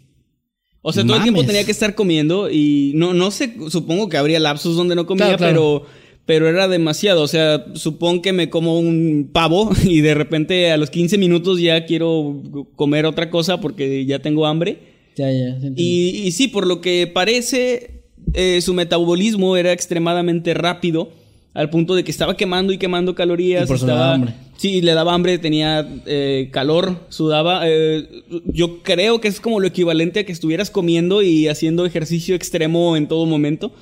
[0.82, 1.46] O sea, todo el tiempo Mames.
[1.52, 5.36] tenía que estar comiendo y no, no sé, supongo que habría lapsos donde no comía,
[5.36, 5.54] Claro, claro.
[5.82, 7.22] pero pero era demasiado.
[7.22, 11.60] O sea, supongo que me como un pavo y de repente a los 15 minutos
[11.60, 12.40] ya quiero
[12.76, 14.78] comer otra cosa porque ya tengo hambre.
[15.16, 15.56] Ya, ya.
[15.76, 18.00] Y, y sí, por lo que parece,
[18.32, 21.10] eh, su metabolismo era extremadamente rápido,
[21.52, 23.62] al punto de que estaba quemando y quemando calorías.
[23.64, 24.34] Y por eso le estaba- daba hambre.
[24.56, 27.62] Sí, le daba hambre, tenía eh, calor, sudaba.
[27.64, 28.08] eh,
[28.46, 32.96] yo creo que es como lo equivalente a que estuvieras comiendo y haciendo ejercicio extremo
[32.96, 33.72] en todo momento.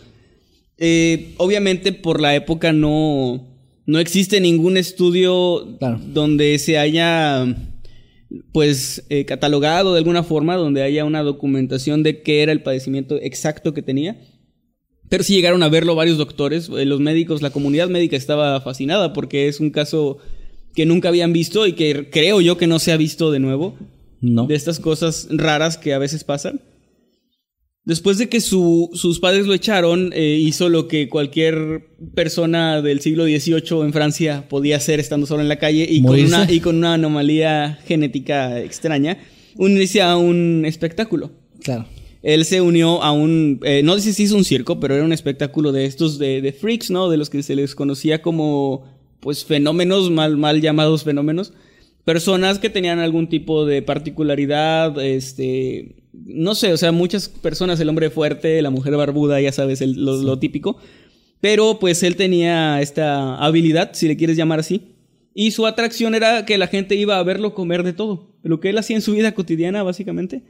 [0.85, 3.47] Eh, obviamente por la época no,
[3.87, 6.01] no existe ningún estudio Claro.
[6.12, 7.47] donde se haya
[8.53, 13.16] pues eh, catalogado de alguna forma, donde haya una documentación de qué era el padecimiento
[13.21, 14.21] exacto que tenía.
[15.09, 19.12] Pero sí llegaron a verlo varios doctores, eh, los médicos, la comunidad médica estaba fascinada
[19.12, 20.18] porque es un caso
[20.75, 23.77] que nunca habían visto y que creo yo que no se ha visto de nuevo
[24.21, 24.47] No.
[24.47, 26.61] de estas cosas raras que a veces pasan.
[27.85, 33.01] Después de que su- sus padres lo echaron, eh, hizo lo que cualquier persona del
[33.01, 36.61] siglo XVIII en Francia podía hacer estando solo en la calle y con, una, y
[36.61, 39.18] con una anomalía genética extraña,
[39.57, 41.33] unirse a un espectáculo.
[41.62, 41.87] Claro.
[42.23, 45.12] Él se unió a un, eh, no sé si hizo un circo, pero era un
[45.12, 47.11] espectáculo de estos de, de freaks, ¿no?
[47.11, 48.85] De los que se les conocía como,
[49.18, 51.53] pues, fenómenos, mal, mal llamados fenómenos.
[52.05, 57.88] Personas que tenían algún tipo de particularidad, este, no sé, o sea, muchas personas, el
[57.88, 60.77] hombre fuerte, la mujer barbuda, ya sabes, el- lo, lo típico.
[61.40, 64.83] Pero pues él tenía esta habilidad, si le quieres llamar así.
[65.35, 68.37] Y su atracción era que la gente iba a verlo comer de todo.
[68.42, 70.42] Lo que él hacía en su vida cotidiana, básicamente.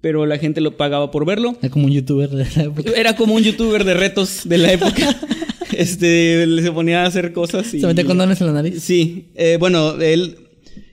[0.00, 1.56] Pero la gente lo pagaba por verlo.
[1.60, 2.90] Era como un youtuber de la época.
[2.96, 5.16] Era como un youtuber de retos de la época.
[5.72, 7.80] este, se ponía a hacer cosas y...
[7.80, 8.82] Se metía condones en la nariz.
[8.82, 10.36] Sí, eh, bueno, él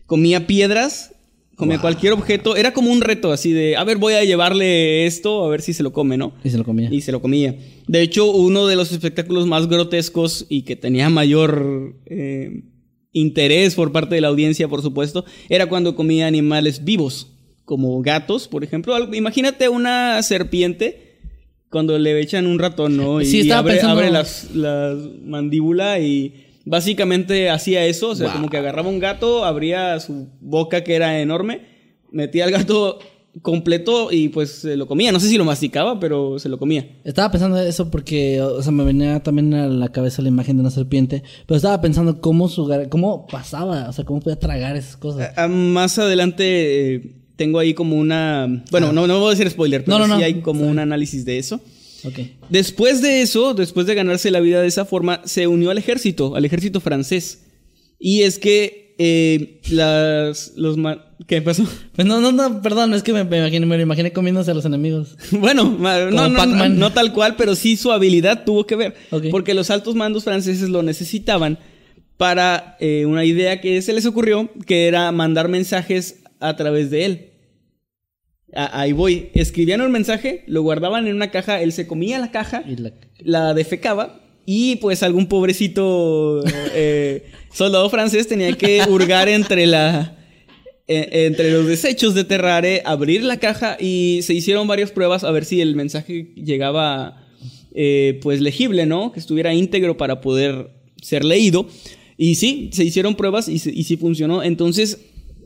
[0.05, 1.14] comía piedras,
[1.55, 1.81] comía Wow.
[1.81, 2.55] cualquier objeto.
[2.55, 5.73] Era como un reto así de, a ver, voy a llevarle esto, a ver si
[5.73, 6.33] se lo come, ¿no?
[6.43, 6.89] Y se lo comía.
[6.91, 7.55] Y se lo comía.
[7.87, 12.63] De hecho, uno de los espectáculos más grotescos y que tenía mayor eh,
[13.11, 17.31] interés por parte de la audiencia, por supuesto, era cuando comía animales vivos,
[17.63, 18.93] como gatos, por ejemplo.
[18.95, 21.19] Algo- Imagínate una serpiente
[21.69, 23.21] cuando le echan un ratón, ¿no?
[23.21, 28.35] Y Sí, abre, pensando- abre las, las mandíbula y básicamente hacía eso, o sea, Wow.
[28.35, 31.61] como que agarraba un gato, abría su boca que era enorme,
[32.11, 32.99] metía al gato
[33.41, 35.11] completo y pues se lo comía.
[35.11, 36.87] No sé si lo masticaba, pero se lo comía.
[37.03, 40.61] Estaba pensando eso porque, o sea, me venía también a la cabeza la imagen de
[40.61, 44.95] una serpiente, pero estaba pensando cómo su cómo pasaba, o sea, cómo podía tragar esas
[44.97, 45.31] cosas.
[45.35, 48.63] Ah, más adelante eh, tengo ahí como una...
[48.71, 49.99] Bueno, no, no voy a decir spoiler, pero Ah.
[49.99, 50.25] No, no, sí no.
[50.25, 51.59] hay como un análisis de eso.
[52.49, 56.35] Después de eso, después de ganarse la vida de esa forma, se unió al ejército,
[56.35, 57.45] al ejército francés.
[57.99, 60.53] Y es que eh, las...
[60.55, 60.77] Los
[61.27, 61.65] ¿Qué pasó?
[61.95, 64.53] Pues no, no, no, perdón, es que me, me imaginé, me lo imaginé comiéndose a
[64.53, 65.17] los enemigos.
[65.31, 68.95] Bueno, no, no, no, no tal cual, pero sí su habilidad tuvo que ver.
[69.31, 71.57] Porque los altos mandos franceses lo necesitaban
[72.17, 77.05] para eh, una idea que se les ocurrió, que era mandar mensajes a través de
[77.05, 77.29] él.
[78.55, 79.29] A- ahí voy.
[79.33, 82.93] Escribían un mensaje, lo guardaban en una caja, él se comía la caja, Y la-
[83.19, 86.43] la defecaba y pues algún pobrecito
[86.73, 90.17] eh, soldado francés tenía que hurgar entre la
[90.87, 95.31] eh, entre los desechos de Terrare, abrir la caja y se hicieron varias pruebas a
[95.31, 97.25] ver si el mensaje llegaba
[97.73, 99.11] eh, pues legible, ¿no?
[99.11, 100.69] Que estuviera íntegro para poder
[101.01, 101.67] ser leído.
[102.17, 104.43] Y sí, se hicieron pruebas y, se- y sí funcionó.
[104.43, 104.99] Entonces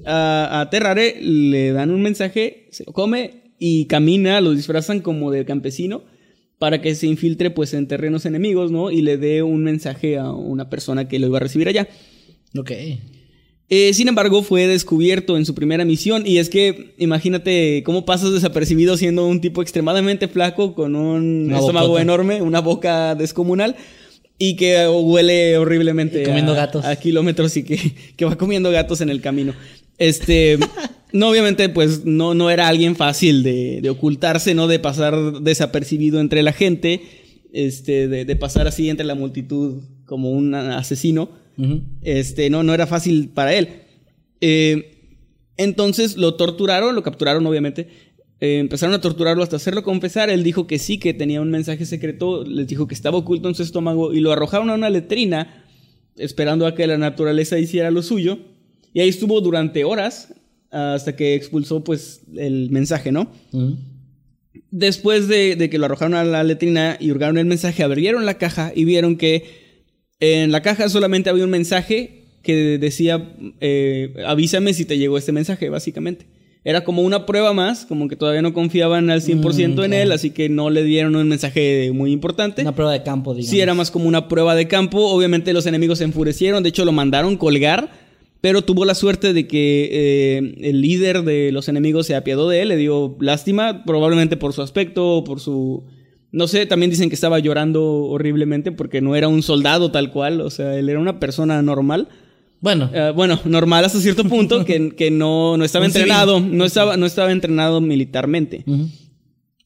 [0.06, 5.32] a, a Terrare le dan un mensaje, se lo come y camina, lo disfrazan como
[5.32, 6.04] de campesino
[6.58, 8.91] para que se infiltre pues en terrenos enemigos, ¿no?
[8.91, 11.88] Y le dé un mensaje a una persona que lo iba a recibir allá.
[12.58, 12.72] Ok.
[13.72, 18.34] Eh, sin embargo, fue descubierto en su primera misión y es que imagínate cómo pasas
[18.34, 22.02] desapercibido siendo un tipo extremadamente flaco con un Una estómago bocota.
[22.02, 23.76] enorme, una boca descomunal
[24.39, 26.84] y que huele horriblemente Y comiendo a, gatos.
[26.84, 27.78] a kilómetros y que,
[28.18, 29.54] que va comiendo gatos en el camino.
[30.00, 30.58] Este,
[31.14, 34.68] no, obviamente, pues no, no era alguien fácil de, de ocultarse, ¿no?
[34.68, 37.02] De pasar desapercibido entre la gente,
[37.54, 41.30] este, de, de pasar así entre la multitud como un asesino.
[42.02, 43.68] Este, no, no era fácil para él.
[44.39, 44.95] Eh,
[45.58, 47.89] entonces lo torturaron, lo capturaron obviamente.
[48.39, 50.30] Eh, empezaron a torturarlo hasta hacerlo confesar.
[50.30, 52.45] Él dijo que sí, que tenía un mensaje secreto.
[52.45, 55.66] Les dijo que estaba oculto en su estómago y lo arrojaron a una letrina,
[56.16, 58.39] esperando a que la naturaleza hiciera lo suyo.
[58.94, 60.34] Y ahí estuvo durante horas
[60.72, 63.32] hasta que expulsó pues el mensaje, ¿no?
[64.72, 68.38] Después de, de que lo arrojaron a la letrina y hurgaron el mensaje, abrieron la
[68.38, 69.44] caja y vieron que
[70.20, 75.32] en la caja solamente había un mensaje que decía, eh, avísame si te llegó este
[75.32, 76.26] mensaje, básicamente.
[76.64, 79.94] Era como una prueba más, como que todavía no confiaban al 100% en Mm, claro.
[79.94, 82.62] él, así que no le dieron un mensaje muy importante.
[82.64, 83.50] Una prueba de campo, digamos.
[83.50, 85.08] Sí, era más como una prueba de campo.
[85.10, 87.99] Obviamente los enemigos se enfurecieron, de hecho lo mandaron colgar,
[88.42, 92.62] pero tuvo la suerte de que eh, el líder de los enemigos se apiadó de
[92.62, 95.84] él, le dio lástima, probablemente por su aspecto, por su...
[96.32, 100.42] No sé, también dicen que estaba llorando horriblemente porque no era un soldado tal cual,
[100.42, 102.08] o sea, él era una persona normal.
[102.62, 106.98] Bueno, Eh, bueno, normal hasta cierto punto, que, que no, no estaba entrenado, no estaba,
[106.98, 108.64] no estaba entrenado militarmente.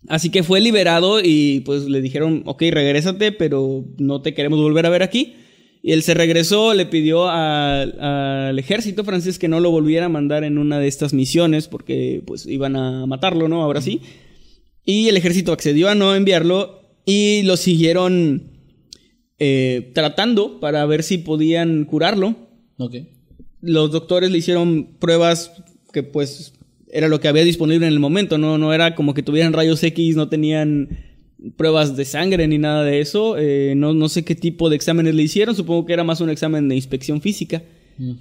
[0.07, 4.85] Así que fue liberado y pues le dijeron, ok, regrésate, pero no te queremos volver
[4.85, 5.35] a ver aquí.
[5.85, 10.45] Y él se regresó, le pidió al ejército francés que no lo volviera a mandar
[10.45, 13.61] en una de estas misiones porque pues iban a matarlo, ¿no?
[13.61, 13.99] Ahora sí.
[14.85, 18.43] Y el ejército accedió a no enviarlo y lo siguieron
[19.39, 22.35] eh, tratando para ver si podían curarlo
[22.77, 22.95] ok.
[23.59, 25.51] los doctores le hicieron pruebas
[25.91, 26.53] que pues
[26.91, 29.83] era lo que había disponible en el momento, no, no era como que tuvieran rayos
[29.83, 30.87] X, no tenían
[31.57, 35.15] pruebas de sangre ni nada de eso, eh, no, no sé qué tipo de exámenes
[35.15, 37.63] le hicieron, supongo que era más un examen de inspección física.
[37.97, 38.13] Mm.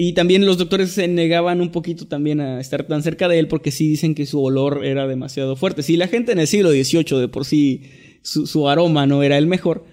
[0.00, 3.48] Y también los doctores se negaban un poquito también a estar tan cerca de él
[3.48, 5.82] porque sí dicen que su olor era demasiado fuerte.
[5.82, 7.82] Si la gente en el siglo XVIII de por sí
[8.22, 9.86] su, su aroma no era el mejor,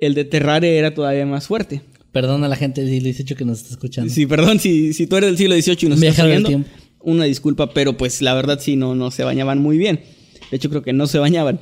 [0.00, 1.82] el de Terrare era todavía más fuerte.
[2.10, 4.12] Perdón a la gente del 18 que nos está escuchando.
[4.12, 6.68] Sí, perdón, si, si tú eres del siglo XVIII y nos estás del oyendo, tiempo.
[7.00, 10.00] una disculpa, pero pues la verdad sí, no, no se bañaban muy bien.
[10.50, 11.60] De hecho, creo que no se bañaban.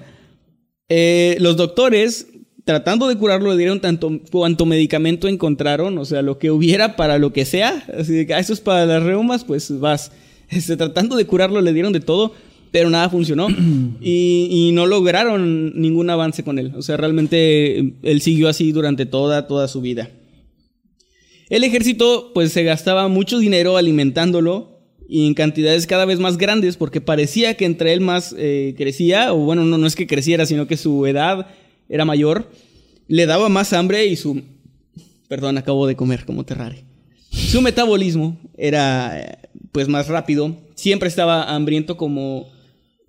[0.92, 2.26] Eh, los doctores,
[2.64, 7.16] tratando de curarlo, le dieron tanto cuanto medicamento encontraron, o sea, lo que hubiera para
[7.18, 7.84] lo que sea.
[7.96, 10.12] Así de que "Ah, eso es para las reumas, pues vas.
[10.50, 12.34] Este, tratando de curarlo, le dieron de todo,
[12.72, 13.46] pero nada funcionó.
[14.00, 16.72] y, y no lograron ningún avance con él.
[16.76, 20.10] O sea, realmente eh, él siguió así durante toda, toda su vida.
[21.50, 24.79] El ejército pues se gastaba mucho dinero alimentándolo
[25.10, 29.32] y en cantidades cada vez más grandes porque parecía que entre él más eh, crecía,
[29.34, 31.48] o bueno, no, no es que creciera, sino que su edad
[31.88, 32.48] era mayor,
[33.08, 34.42] le daba más hambre y su...
[35.26, 36.84] Perdón, acabo de comer como Terrare.
[37.32, 39.38] Su metabolismo era eh,
[39.72, 42.48] pues más rápido, siempre estaba hambriento como...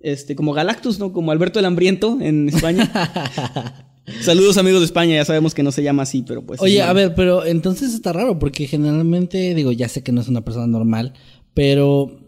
[0.00, 1.12] Este, como Galactus, ¿no?
[1.12, 2.90] Como Alberto el Hambriento en España.
[4.22, 6.60] Saludos amigos de España, ya sabemos que no se llama así, pero pues...
[6.60, 10.26] Oye, a ver, pero entonces está raro porque generalmente, digo, ya sé que no es
[10.26, 11.14] una persona normal,
[11.54, 12.20] pero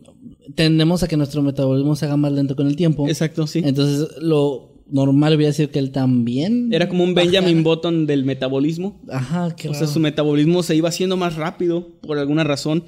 [0.54, 3.08] tendemos a que nuestro metabolismo se haga más lento con el tiempo.
[3.08, 3.62] Exacto, sí.
[3.64, 6.72] Entonces, lo normal hubiera sido que él también.
[6.72, 9.00] Era como un Benjamin Button del metabolismo.
[9.10, 12.84] Ajá, qué O sea, su metabolismo se iba haciendo más rápido por alguna razón.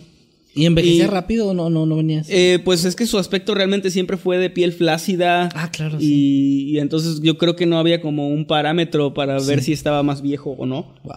[0.54, 2.32] ¿Y envejecía y- rápido o no, no, no venía así?
[2.34, 5.50] Eh, pues es que su aspecto realmente siempre fue de piel flácida.
[5.54, 9.62] Ah, claro, y, y entonces yo creo que no había como un parámetro para ver
[9.62, 10.94] si estaba más viejo o no.
[11.04, 11.14] Wow.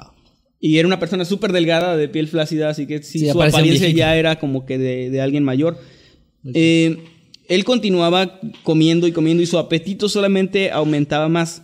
[0.60, 3.90] Y era una persona súper delgada, de piel flácida, así que sí, Sí, su apariencia
[3.90, 5.78] ya era como que de, de alguien mayor.
[6.54, 6.98] Eh,
[7.48, 11.64] él continuaba comiendo y comiendo y su apetito solamente aumentaba más.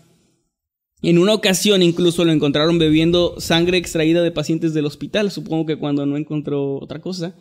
[1.02, 5.76] En una ocasión incluso lo encontraron bebiendo sangre extraída de pacientes del hospital, supongo que
[5.78, 7.36] cuando no encontró otra cosa.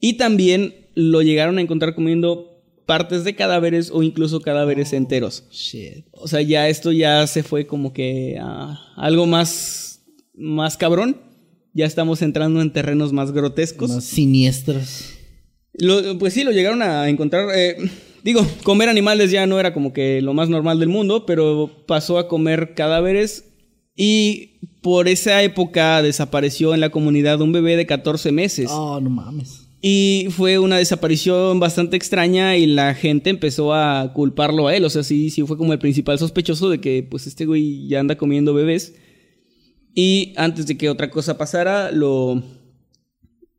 [0.00, 2.54] Y también lo llegaron a encontrar comiendo
[2.84, 5.44] partes de cadáveres o incluso cadáveres enteros.
[5.50, 6.06] Shit.
[6.12, 9.83] O sea, ya esto ya se fue como que a algo más,
[10.36, 11.16] más cabrón.
[11.72, 13.90] Ya estamos entrando en terrenos más grotescos.
[13.90, 15.14] Más siniestros.
[15.72, 17.48] Lo- pues sí, lo llegaron a encontrar.
[17.54, 17.76] eh,
[18.22, 22.18] digo, comer animales ya no era como que lo más normal del mundo, pero pasó
[22.18, 23.46] a comer cadáveres.
[23.96, 28.68] Y por esa época desapareció en la comunidad un bebé de 14 meses.
[28.72, 29.60] Oh, no mames.
[29.80, 34.84] Y fue una desaparición bastante extraña y la gente empezó a culparlo a él.
[34.84, 38.00] O sea, sí, sí fue como el principal sospechoso de que pues este güey ya
[38.00, 38.94] anda comiendo bebés.
[39.94, 42.42] Y antes de que otra cosa pasara, lo...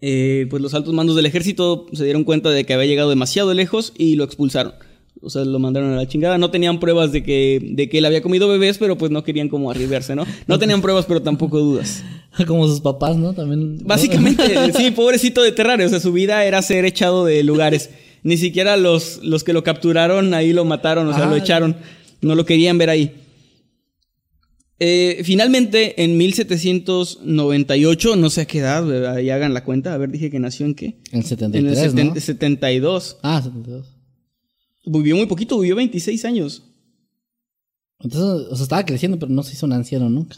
[0.02, 3.54] eh, pues los altos mandos del ejército se dieron cuenta de que había llegado demasiado
[3.54, 4.74] lejos y lo expulsaron.
[5.22, 6.38] O sea, lo mandaron a la chingada.
[6.38, 9.48] No tenían pruebas de que, de que él había comido bebés, pero pues no querían
[9.50, 10.26] como arriesgarse, ¿no?
[10.46, 12.04] No tenían pruebas, pero tampoco dudas.
[12.48, 13.34] Como sus papás, ¿no?
[13.34, 13.78] También.
[13.86, 14.44] Básicamente,
[14.78, 15.86] sí, pobrecito de Terrario.
[15.86, 17.90] O sea, su vida era ser echado de lugares.
[18.24, 21.30] Ni siquiera los, los que lo capturaron ahí lo mataron, o sea, Ah.
[21.30, 21.78] lo echaron.
[22.22, 23.14] No lo querían ver ahí.
[24.80, 29.16] Eh, finalmente, en 1798, no sé a qué edad, ¿verdad?
[29.16, 29.94] ahí hagan la cuenta.
[29.94, 31.00] A ver, dije que nació en qué.
[31.12, 32.20] En En 73, el seten- ¿no?
[32.20, 33.18] 72.
[33.24, 33.88] Ah, 72.
[34.86, 36.64] Vivió muy poquito, vivió 26 años.
[38.00, 40.36] Entonces, o sea, estaba creciendo, pero no se hizo un anciano nunca.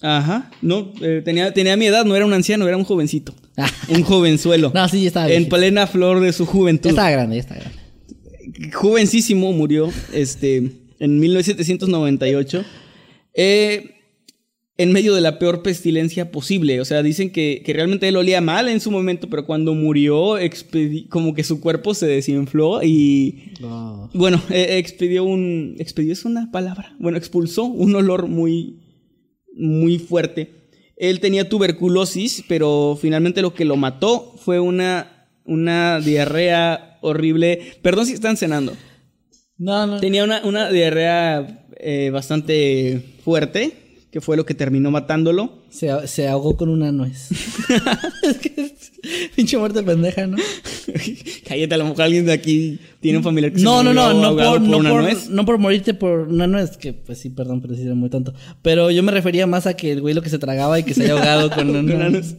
[0.00, 0.50] Ajá.
[0.62, 3.34] No, eh, tenía, tenía mi edad, no era un anciano, era un jovencito.
[3.56, 3.68] Ah.
[3.88, 4.70] Un jovenzuelo.
[4.74, 5.56] No, sí, ya estaba en viejito.
[5.56, 6.90] plena flor de su Ya juventud.
[6.90, 8.70] estaba grande, ya estaba grande.
[8.72, 12.64] jovencísimo murió este, en 1798
[13.34, 13.96] eh,
[14.78, 16.80] en medio de la peor pestilencia posible.
[16.80, 20.36] O sea, dicen que, que realmente él olía mal en su momento, pero cuando murió,
[21.08, 24.10] como que su cuerpo se desinfló y, No.
[24.14, 25.76] bueno, eh, expidió un...
[25.78, 26.96] ¿Expidió es una palabra?
[26.98, 28.80] Bueno, expulsó un olor muy,
[29.54, 30.50] muy fuerte.
[30.96, 37.60] Él tenía tuberculosis, pero finalmente lo que lo mató fue una, una diarrea horrible.
[37.82, 38.72] Perdón si están cenando.
[39.58, 40.00] No, no.
[40.00, 43.72] Tenía una, una diarrea eh, bastante fuerte,
[44.10, 45.62] que fue lo que terminó matándolo.
[45.70, 47.30] Se, se ahogó con una nuez.
[48.22, 48.74] es que
[49.34, 50.36] pinche muerte pendeja, ¿no?
[51.46, 54.02] Cállate, a lo mejor alguien de aquí tiene un familiar que se No, no, no,
[54.08, 55.28] murió no ahogado por, no, una por, nuez.
[55.30, 58.34] no por morirte por una nuez, que pues sí, perdón, pero sí era muy tonto.
[58.60, 60.94] Pero yo me refería más a que el güey lo que se tragaba y que
[60.94, 62.36] se haya ahogado con una Una nuez.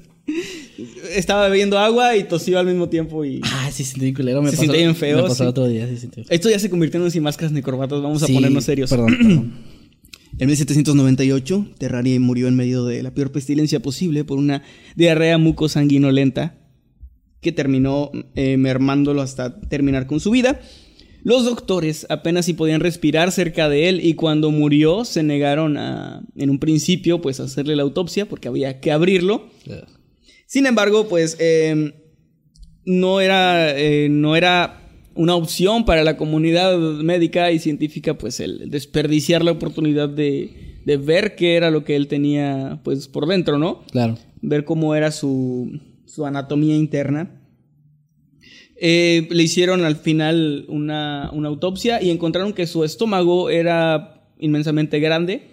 [1.15, 3.41] Estaba bebiendo agua y tosió al mismo tiempo y...
[3.43, 4.41] Ah, sí, sentí bien culero.
[4.41, 5.49] Me Se pasó, bien feo, Me pasó sí.
[5.49, 6.09] otro día, sí.
[6.29, 8.89] Esto ya se convirtió en un sin máscaras ni corbatas, vamos a ponernos serios.
[8.89, 9.53] Perdón, perdón.
[10.39, 14.63] En 1798, Terrari murió en medio de la peor pestilencia posible por una
[14.95, 16.57] diarrea mucosanguinolenta
[17.39, 20.59] que terminó eh, mermándolo hasta terminar con su vida.
[21.23, 26.23] Los doctores apenas si podían respirar cerca de él y cuando murió se negaron a,
[26.35, 29.49] en un principio, pues a hacerle la autopsia porque había que abrirlo.
[30.47, 31.93] Sin embargo, pues eh,
[32.85, 34.82] no, era, eh, no era
[35.15, 40.97] una opción para la comunidad médica y científica, pues el desperdiciar la oportunidad de, de
[40.97, 43.83] ver qué era lo que él tenía, pues por dentro, ¿no?
[43.91, 44.17] Claro.
[44.41, 47.39] Ver cómo era su, su anatomía interna.
[48.75, 54.99] Eh, le hicieron al final una, una autopsia y encontraron que su estómago era inmensamente
[54.99, 55.47] grande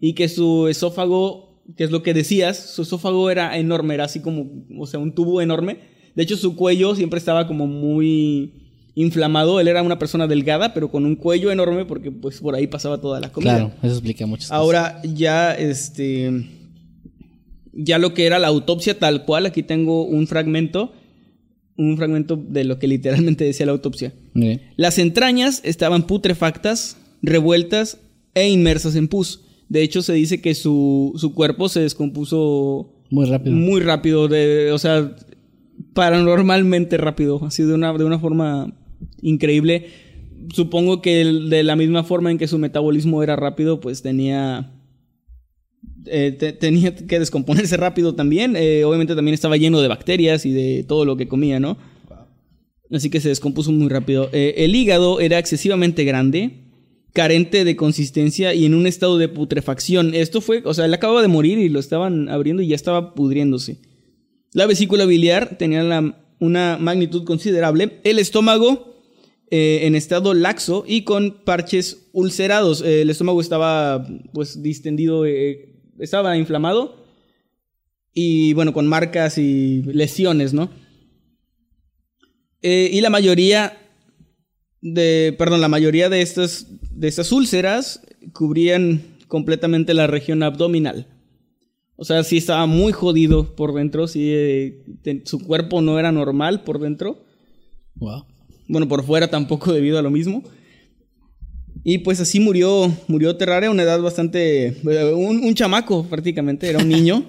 [0.00, 4.20] y que su esófago, que es lo que decías, su esófago era enorme, era así
[4.20, 5.78] como, o sea, un tubo enorme.
[6.14, 8.67] De hecho, su cuello siempre estaba como muy
[8.98, 9.60] inflamado.
[9.60, 13.00] Él era una persona delgada, pero con un cuello enorme porque pues por ahí pasaba
[13.00, 13.56] toda la comida.
[13.56, 14.58] Claro, eso explica muchas cosas.
[14.58, 16.44] Ahora ya este
[17.72, 20.92] ya lo que era la autopsia tal cual, aquí tengo un fragmento,
[21.76, 24.12] un fragmento de lo que literalmente decía la autopsia.
[24.76, 27.98] Las entrañas estaban putrefactas, revueltas
[28.34, 29.42] e inmersas en pus.
[29.68, 33.54] De hecho, se dice que su, su cuerpo se descompuso Muy rápido.
[33.54, 35.14] muy rápido, de, o sea,
[35.92, 38.72] paranormalmente rápido, así de una, de una forma
[39.22, 39.86] increíble.
[40.54, 44.72] Supongo que de la misma forma en que su metabolismo era rápido, pues tenía...
[46.06, 48.54] eh, te- tenía que descomponerse rápido también.
[48.56, 51.76] Eh, obviamente también estaba lleno de bacterias y de todo lo que comía, ¿no?
[52.90, 54.30] Así que se descompuso muy rápido.
[54.32, 56.64] Eh, el hígado era excesivamente grande,
[57.12, 60.14] carente de consistencia y en un estado de putrefacción.
[60.14, 63.14] Esto fue, o sea, él acababa de morir y lo estaban abriendo y ya estaba
[63.14, 63.78] pudriéndose.
[64.54, 65.82] La vesícula biliar tenía
[66.38, 67.98] una magnitud considerable.
[68.04, 68.97] El estómago
[69.50, 72.82] eh, en estado laxo y con parches ulcerados.
[72.82, 77.06] Eh, el estómago estaba pues distendido, eh, estaba inflamado
[78.12, 80.70] y bueno, con marcas y lesiones, ¿no?
[82.60, 83.78] Y la mayoría
[84.82, 91.06] de, perdón, la mayoría de estas, de estas úlceras cubrían completamente la región abdominal.
[91.94, 94.82] O sea, sí estaba muy jodido por dentro, sí,
[95.24, 97.24] su cuerpo no era normal por dentro.
[97.94, 98.26] Wow.
[98.68, 100.42] Bueno, por fuera tampoco debido a lo mismo.
[101.84, 104.76] Y pues así murió, murió Terraria a una edad bastante...
[104.84, 107.24] Un, un chamaco prácticamente, era un niño.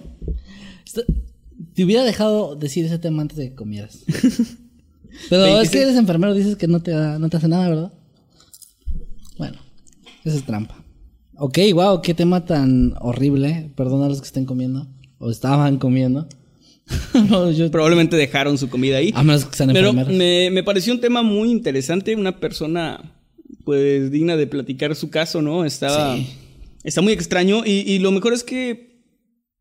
[1.74, 4.04] Te hubiera dejado decir ese tema antes de que comieras.
[5.30, 5.70] Pero es 26.
[5.72, 7.94] que eres enfermero, dices que no te, no te hace nada, ¿verdad?
[9.38, 9.60] Bueno,
[10.26, 10.84] esa es trampa.
[11.38, 13.72] Ok, wow, qué tema tan horrible.
[13.78, 14.88] Perdón a los que estén comiendo.
[15.20, 16.28] O estaban comiendo.
[17.30, 19.12] No, yo- Probablemente dejaron su comida ahí.
[19.16, 23.16] a menos que sean Pero me, me pareció un tema muy interesante, una persona
[23.66, 25.66] pues digna de platicar su caso, ¿no?
[25.66, 26.28] Estaba, Sí.
[26.84, 29.04] está muy extraño y, y lo mejor es que,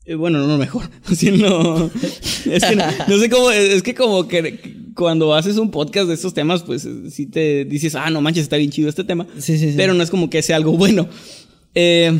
[0.06, 1.90] eh, bueno, no lo mejor, sí, no,
[2.50, 6.14] es que no, no sé cómo, es que como que cuando haces un podcast de
[6.14, 9.58] estos temas, pues sí te dices, ah, no manches, está bien chido este tema, Sí,
[9.58, 9.74] sí, sí.
[9.76, 11.08] pero no es como que sea algo bueno.
[11.74, 12.18] Eh,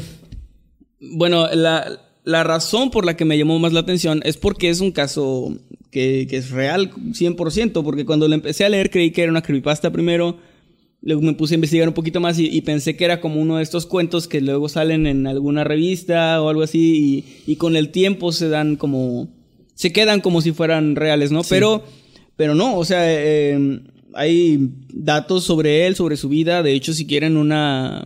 [1.00, 4.80] bueno, la, la razón por la que me llamó más la atención es porque es
[4.80, 5.56] un caso
[5.90, 9.40] que, que es real 100%, porque cuando lo empecé a leer creí que era una
[9.40, 10.36] creepypasta primero,
[11.00, 13.56] luego me puse a investigar un poquito más y, y pensé que era como uno
[13.56, 17.76] de estos cuentos que luego salen en alguna revista o algo así y, y con
[17.76, 19.28] el tiempo se dan como...
[19.74, 21.40] se quedan como si fueran reales, ¿no?
[21.48, 21.82] Pero,
[22.36, 23.80] pero no, o sea, eh,
[24.12, 28.04] hay datos sobre él, sobre su vida, de hecho si quieren una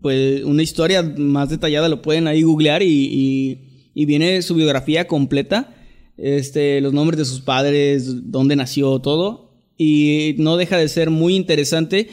[0.00, 3.58] pues una historia más detallada lo pueden ahí googlear y, y-
[3.94, 5.74] y viene su biografía completa,
[6.16, 11.34] este, los nombres de sus padres, dónde nació, todo, y no deja de ser muy
[11.34, 12.08] interesante.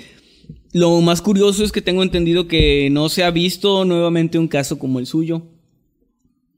[0.74, 4.78] Lo más curioso es que tengo entendido que no se ha visto nuevamente un caso
[4.80, 5.44] como el suyo.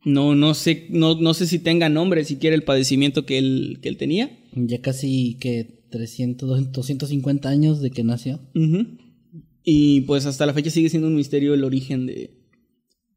[0.05, 3.89] No, no sé, no, no sé si tenga nombre siquiera el padecimiento que él, que
[3.89, 4.31] él tenía.
[4.53, 8.39] Ya casi que 300, 250 años de que nació.
[8.55, 8.85] Ujú.
[9.69, 12.31] Y pues hasta la fecha sigue siendo un misterio el origen de,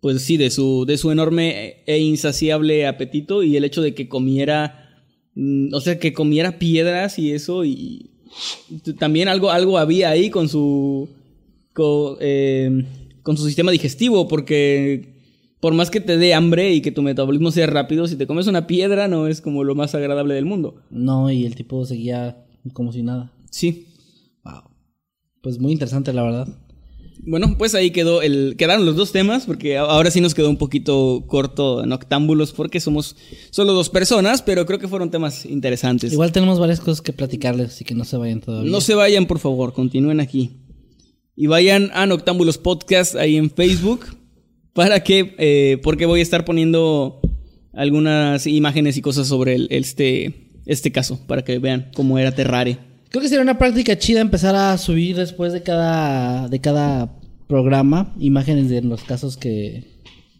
[0.00, 4.08] pues sí, de su, de su enorme e insaciable apetito y el hecho de que
[4.08, 5.04] comiera,
[5.36, 8.10] mm, o sea, que comiera piedras y eso y
[8.98, 11.08] también algo, algo había ahí con su,
[11.72, 12.84] co- eh,
[13.22, 15.14] con su sistema digestivo porque
[15.60, 18.48] por más que te dé hambre y que tu metabolismo sea rápido, si te comes
[18.48, 20.82] una piedra no es como lo más agradable del mundo.
[20.90, 23.30] No, y el tipo seguía como si nada.
[23.50, 23.86] Sí.
[25.42, 26.48] Pues muy interesante, la verdad.
[27.22, 30.56] Bueno, pues ahí quedó el, quedaron los dos temas, porque ahora sí nos quedó un
[30.56, 33.14] poquito corto en octámbulos, porque somos
[33.50, 36.12] solo dos personas, pero creo que fueron temas interesantes.
[36.12, 38.70] Igual tenemos varias cosas que platicarles, así que no se vayan todavía.
[38.70, 40.50] No se vayan, por favor, continúen aquí.
[41.36, 44.00] Y vayan a Noctámbulos Podcast ahí en Facebook,
[44.72, 47.20] para que, eh, porque voy a estar poniendo
[47.74, 52.78] algunas imágenes y cosas sobre el- este, este caso, para que vean cómo era Terraria.
[53.10, 57.12] Creo que sería una práctica chida empezar a subir después de cada, de cada
[57.48, 59.84] programa imágenes de los casos que,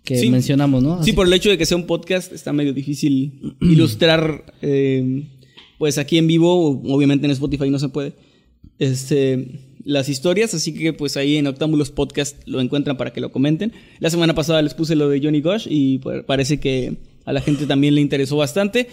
[0.05, 0.31] que Sí.
[0.31, 1.03] mencionamos, ¿no?
[1.03, 5.25] Sí, por el hecho de que sea un podcast está medio difícil ilustrar, eh,
[5.79, 8.12] pues aquí en vivo, obviamente en Spotify no se puede,
[8.79, 13.33] este, las historias, así que pues ahí en Octámbulos Podcast lo encuentran para que lo
[13.33, 13.73] comenten.
[13.99, 17.41] La semana pasada les puse lo de Johnny Gosh y pues, parece que a la
[17.41, 18.89] gente también le interesó bastante.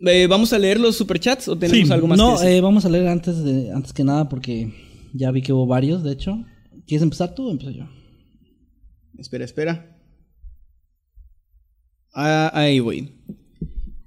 [0.00, 1.92] Eh, ¿Vamos a leer los superchats o tenemos Sí.
[1.92, 2.58] algo más no, que decir?
[2.58, 4.72] eh, vamos a leer antes, de, antes que nada porque
[5.14, 6.44] ya vi que hubo varios, de hecho.
[6.86, 7.88] ¿Quieres empezar tú o empiezo yo?
[9.18, 9.96] Espera, espera.
[12.14, 13.12] Ah, ahí voy.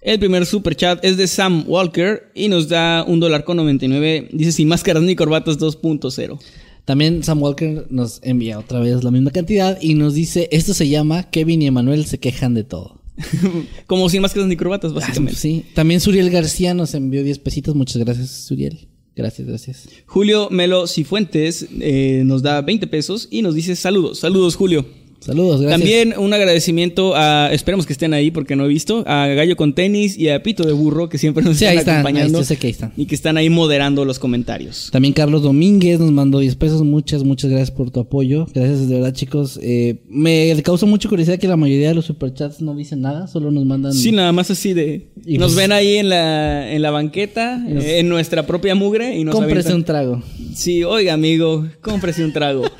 [0.01, 4.29] El primer super chat es de Sam Walker y nos da un dólar con 99.
[4.31, 6.39] Dice sin máscaras ni corbatas 2.0.
[6.85, 10.87] También Sam Walker nos envía otra vez la misma cantidad y nos dice, esto se
[10.87, 12.98] llama Kevin y Emanuel se quejan de todo.
[13.87, 15.35] Como sin máscaras ni corbatas, Ah, básicamente.
[15.39, 15.65] sí.
[15.73, 17.75] También Suriel García nos envió 10 pesitos.
[17.75, 18.87] Muchas gracias, Suriel.
[19.15, 19.89] Gracias, gracias.
[20.05, 24.19] Julio Melo Cifuentes eh, nos da 20 pesos y nos dice saludos.
[24.19, 24.85] Saludos, Julio.
[25.19, 25.79] Saludos, gracias.
[25.81, 29.73] También un agradecimiento a, esperemos que estén ahí porque no he visto, a Gallo con
[29.75, 32.37] Tenis y a Pito de Burro que siempre nos Sí, están ahí están, acompañando.
[32.37, 32.93] ahí- yo sé que ahí están.
[32.95, 34.89] Y que están ahí moderando los comentarios.
[34.91, 36.83] También Carlos Domínguez nos mandó 10 pesos.
[36.83, 38.47] Muchas, muchas gracias por tu apoyo.
[38.53, 39.59] Gracias de verdad, chicos.
[39.61, 43.51] Eh, me causa mucha curiosidad que la mayoría de los superchats no dicen nada, solo
[43.51, 43.93] nos mandan.
[43.93, 45.09] Sí, nada más así de...
[45.25, 49.17] Y nos pues- ven ahí en la, en la banqueta, nos- en nuestra propia mugre
[49.17, 50.23] y nos Cómprese avientan- un trago.
[50.55, 52.63] Sí, oiga, amigo, cómprese un trago.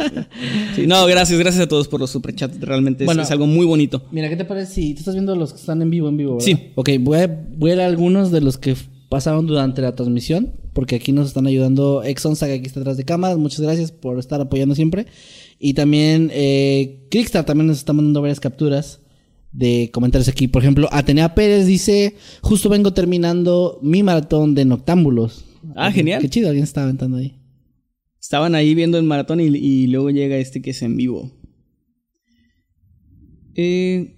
[0.76, 2.29] Sí, no, gracias, gracias a todos por los superchats.
[2.60, 3.22] Realmente es- Bueno.
[3.22, 4.04] es, algo muy bonito.
[4.12, 6.34] Mira, ¿qué te parece si tú estás viendo los que están en vivo, en vivo?
[6.38, 6.46] ¿verdad?
[6.46, 6.58] Sí.
[6.76, 8.76] Ok, voy a, voy a leer algunos de los que
[9.10, 13.04] pasaron durante la transmisión, porque aquí nos están ayudando Exxon Saga, que está detrás de
[13.06, 13.38] cámaras.
[13.38, 15.08] Muchas gracias por estar apoyando siempre.
[15.60, 17.08] Y también eh,
[17.46, 19.02] también nos está mandando varias capturas
[19.52, 20.48] de comentarios aquí.
[20.48, 25.46] Por ejemplo, Atenea Pérez dice, justo vengo terminando mi maratón de noctámbulos.
[25.76, 26.22] Ah, genial.
[26.22, 27.36] Qué chido, alguien está aventando ahí.
[28.22, 31.32] Estaban ahí viendo el maratón y, y luego llega este que es en vivo.
[33.62, 34.14] Eh,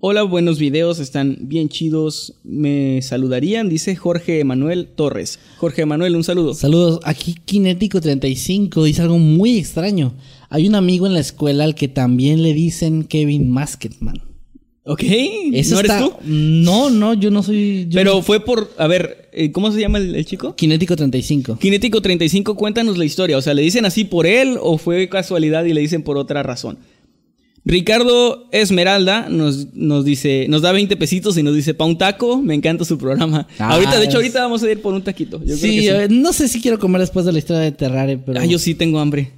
[0.00, 2.40] hola, buenos videos, están bien chidos.
[2.42, 5.38] Me saludarían, dice Jorge Emanuel Torres.
[5.58, 6.54] Jorge Emanuel, un saludo.
[6.54, 10.14] Saludos, aquí Kinético35 dice algo muy extraño.
[10.48, 14.22] Hay un amigo en la escuela al que también le dicen Kevin Masketman.
[14.84, 15.02] Ok,
[15.52, 16.12] ¿Eso ¿no eres está- tú?
[16.24, 17.84] No, no, yo no soy.
[17.90, 20.56] yo Pero no- fue por, a ver, eh, ¿cómo se llama el, el chico?
[20.56, 21.58] Kinético35.
[21.58, 23.36] Kinético 35, cuéntanos la historia.
[23.36, 26.42] O sea, ¿le dicen así por él o fue casualidad y le dicen por otra
[26.42, 26.78] razón?
[27.64, 32.42] Ricardo Esmeralda nos, nos dice, nos da 20 pesitos y nos dice, pa' un taco,
[32.42, 33.46] me encanta su programa.
[33.58, 35.38] Ah, ahorita, de hecho, es- ahorita vamos a ir por un taquito.
[35.38, 35.88] Yo creo sí, que sí.
[35.88, 38.40] eh, no sé si quiero comer después de la historia de Terrare, pero.
[38.40, 39.30] Ah, yo sí tengo hambre.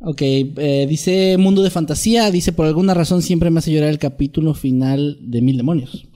[0.00, 2.30] Ok, eh, dice Mundo de Fantasía.
[2.30, 6.06] Dice: Por alguna razón siempre me hace llorar el capítulo final de Mil Demonios.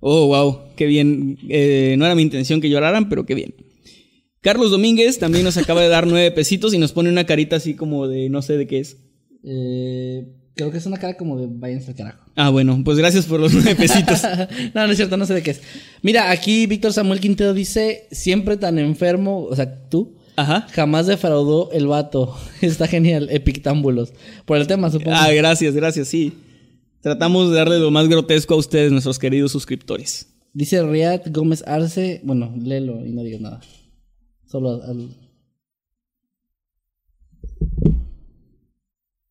[0.00, 1.38] Oh, wow, qué bien.
[1.48, 3.54] Eh, no era mi intención que lloraran, pero qué bien.
[4.42, 7.74] Carlos Domínguez también nos acaba de dar nueve pesitos y nos pone una carita así
[7.74, 8.98] como de no sé de qué es.
[9.48, 10.26] Eh,
[10.56, 12.24] creo que es una cara como de váyanse al carajo.
[12.34, 14.22] Ah, bueno, pues gracias por los nueve pesitos.
[14.74, 15.62] no, no es cierto, no sé de qué es.
[16.02, 20.66] Mira, aquí Víctor Samuel Quintero dice, siempre tan enfermo, o sea, tú, Ajá.
[20.72, 22.36] jamás defraudó el vato.
[22.60, 24.12] Está genial, epictámbulos.
[24.44, 25.16] Por el tema, supongo.
[25.16, 26.32] Ah, gracias, gracias, sí.
[27.00, 30.32] Tratamos de darle lo más grotesco a ustedes, nuestros queridos suscriptores.
[30.52, 33.60] Dice Riad Gómez Arce, bueno, léelo y no digas nada.
[34.46, 35.10] Solo al...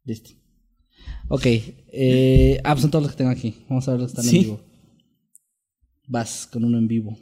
[0.06, 0.32] Listo.
[1.28, 3.56] Ok, eh, ah, pues son todos los que tengo aquí.
[3.68, 4.38] Vamos a ver los que están Sí.
[4.38, 4.62] en vivo.
[6.08, 7.18] Vas con uno en vivo.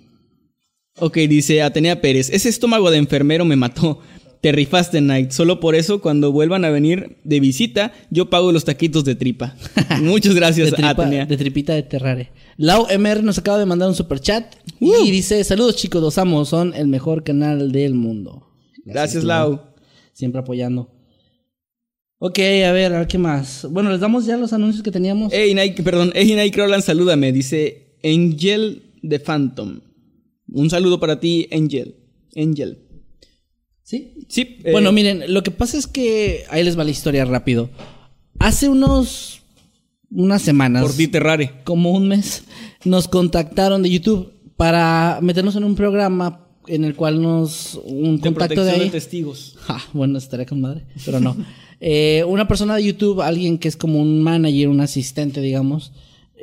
[0.99, 3.99] Ok, dice Atenea Pérez, ese estómago de enfermero me mató.
[4.41, 5.31] Te rifaste, Night.
[5.31, 9.55] Solo por eso, cuando vuelvan a venir de visita, yo pago los taquitos de tripa.
[10.01, 11.25] Muchas gracias, de, tripa- Atenea.
[11.25, 12.31] de tripita de Terrare.
[12.57, 16.43] Lau MR nos acaba de mandar un super chat y dice: Saludos chicos, los amo,
[16.43, 18.49] son el mejor canal del mundo.
[18.85, 19.61] Gracias, Lau.
[20.11, 20.92] Siempre apoyando.
[22.25, 23.67] Ok, a ver, a ver qué más.
[23.69, 25.31] Bueno, les damos ya los anuncios que teníamos.
[25.33, 26.11] Hey, Nike, perdón.
[26.15, 27.33] Hey, Nike Roland, salúdame.
[27.33, 29.81] Dice Angel de Phantom.
[30.47, 31.95] Un saludo para ti, Angel.
[32.35, 32.79] Angel.
[33.83, 34.25] ¿Sí?
[34.29, 34.57] Sí.
[34.63, 37.69] eh, Bueno, miren, lo que pasa es que ahí les va la historia rápido.
[38.39, 39.41] Hace unos
[40.09, 41.51] unas semanas, Por ti, Terrare.
[41.65, 42.43] como un mes,
[42.85, 48.21] nos contactaron de YouTube para meternos en un programa en el cual nos un De
[48.21, 48.85] contacto de protección ahí.
[48.85, 49.55] de testigos.
[49.59, 51.35] Ja, bueno, estaría con madre, pero no.
[51.85, 55.91] Eh, una persona de YouTube, alguien que es como un manager, un asistente, digamos,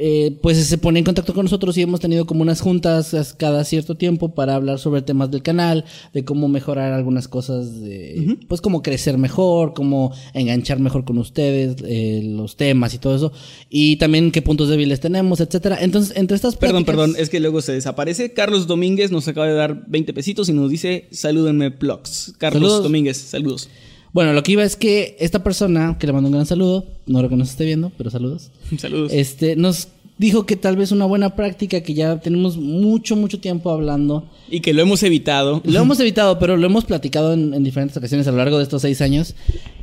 [0.03, 3.33] eh, pues se pone en contacto con nosotros y hemos tenido como unas juntas as-
[3.35, 5.85] cada cierto tiempo para hablar sobre temas del canal,
[6.15, 11.77] de cómo mejorar algunas cosas, de, pues cómo crecer mejor, cómo enganchar mejor con ustedes,
[11.87, 13.33] eh, los temas y todo eso,
[13.69, 15.79] y también qué puntos débiles tenemos, etcétera.
[15.81, 18.33] Entonces, entre estas Perdón, pláticas- perdón, es que luego se desaparece.
[18.33, 22.35] Carlos Domínguez nos acaba de dar 20 pesitos y nos dice, salúdenme, Plugs.
[22.39, 22.83] Carlos Saludos.
[22.85, 23.69] Domínguez, saludos.
[24.13, 27.19] Bueno, lo que iba es que esta persona, que le mando un gran saludo, no
[27.19, 28.51] creo que nos esté viendo, pero saludos.
[28.79, 29.13] Saludos.
[29.15, 29.89] Este, nos
[30.19, 34.29] dijo que tal vez una buena práctica que ya tenemos mucho, mucho tiempo hablando.
[34.51, 35.63] Y que lo hemos evitado.
[35.65, 38.65] Lo hemos evitado, pero lo hemos platicado en, en diferentes ocasiones a lo largo de
[38.65, 39.35] estos seis años.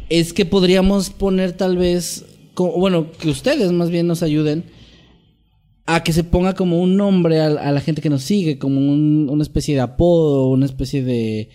[0.10, 2.26] Es que podríamos poner tal vez,
[2.56, 4.66] bueno, que ustedes más bien nos ayuden
[5.86, 8.78] a que se ponga como un nombre a, a la gente que nos sigue, como
[8.80, 11.50] un- una especie de apodo, una especie de...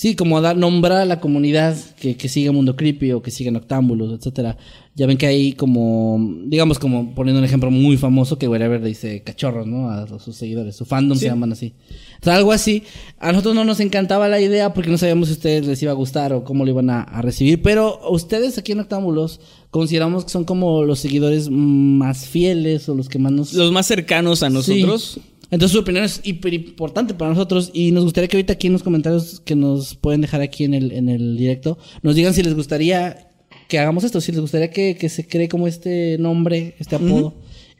[0.00, 3.30] Sí, como a dar, nombrar a la comunidad que, que sigue Mundo Creepy o que
[3.30, 4.56] sigue Noctámbulos, etcétera.
[4.94, 9.22] Ya ven que hay como, digamos como poniendo un ejemplo muy famoso que Wherever dice
[9.22, 9.90] cachorros, ¿no?
[9.90, 11.74] A sus seguidores, su fandom se llaman así.
[12.18, 12.84] O sea, algo así.
[13.18, 15.92] A nosotros no nos encantaba la idea porque no sabíamos si a ustedes les iba
[15.92, 19.38] a gustar o cómo lo iban a, a recibir, pero ustedes aquí en Noctámbulos
[19.70, 23.52] consideramos que son como los seguidores más fieles o los que más nos...
[23.52, 25.20] Los más cercanos a nosotros.
[25.22, 25.29] Sí.
[25.50, 28.72] Entonces su opinión es hiper importante para nosotros y nos gustaría que ahorita aquí en
[28.74, 32.42] los comentarios que nos pueden dejar aquí en el, en el directo nos digan si
[32.42, 33.26] les gustaría
[33.68, 34.20] que hagamos esto.
[34.20, 37.34] Si les gustaría que, que se cree como este nombre, este apodo.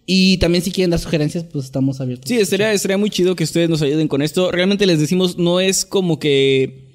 [0.06, 2.28] Y también si quieren dar sugerencias, pues estamos abiertos.
[2.28, 4.50] Sí, estaría, estaría muy chido que ustedes nos ayuden con esto.
[4.50, 6.88] Realmente les decimos, no es como que...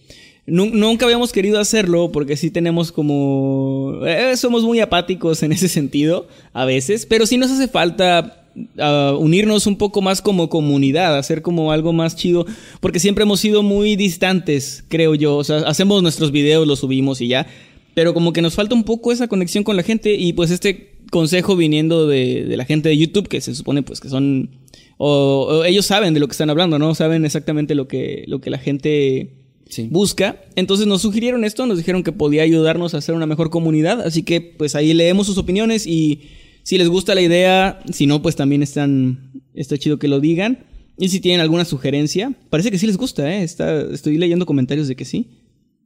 [0.46, 4.02] nu- Nunca habíamos querido hacerlo porque sí tenemos como...
[4.06, 8.45] eh, somos muy apáticos en ese sentido a veces, pero sí nos hace falta
[8.80, 12.46] ah, unirnos un poco más como comunidad, hacer como algo más chido,
[12.80, 15.38] porque siempre hemos sido muy distantes, creo yo.
[15.38, 17.48] O sea, hacemos nuestros videos, los subimos y ya,
[17.94, 20.96] pero como que nos falta un poco esa conexión con la gente y pues este
[21.12, 24.50] consejo viniendo de, de la gente de YouTube, que se supone pues que son...
[24.98, 26.96] O, o ellos saben de lo que están hablando, ¿no?
[26.96, 29.30] Saben exactamente lo que, lo que la gente
[29.68, 29.88] Sí.
[29.90, 30.44] busca.
[30.56, 34.02] Entonces nos sugirieron esto, nos dijeron que podía ayudarnos a hacer una mejor comunidad.
[34.02, 36.22] Así que pues ahí leemos sus opiniones y
[36.66, 40.66] si les gusta la idea, si no, pues también están, está chido que lo digan.
[40.98, 43.44] Y si tienen alguna sugerencia, parece que sí les gusta, ¿eh?
[43.44, 45.30] Está, estoy leyendo comentarios de que sí.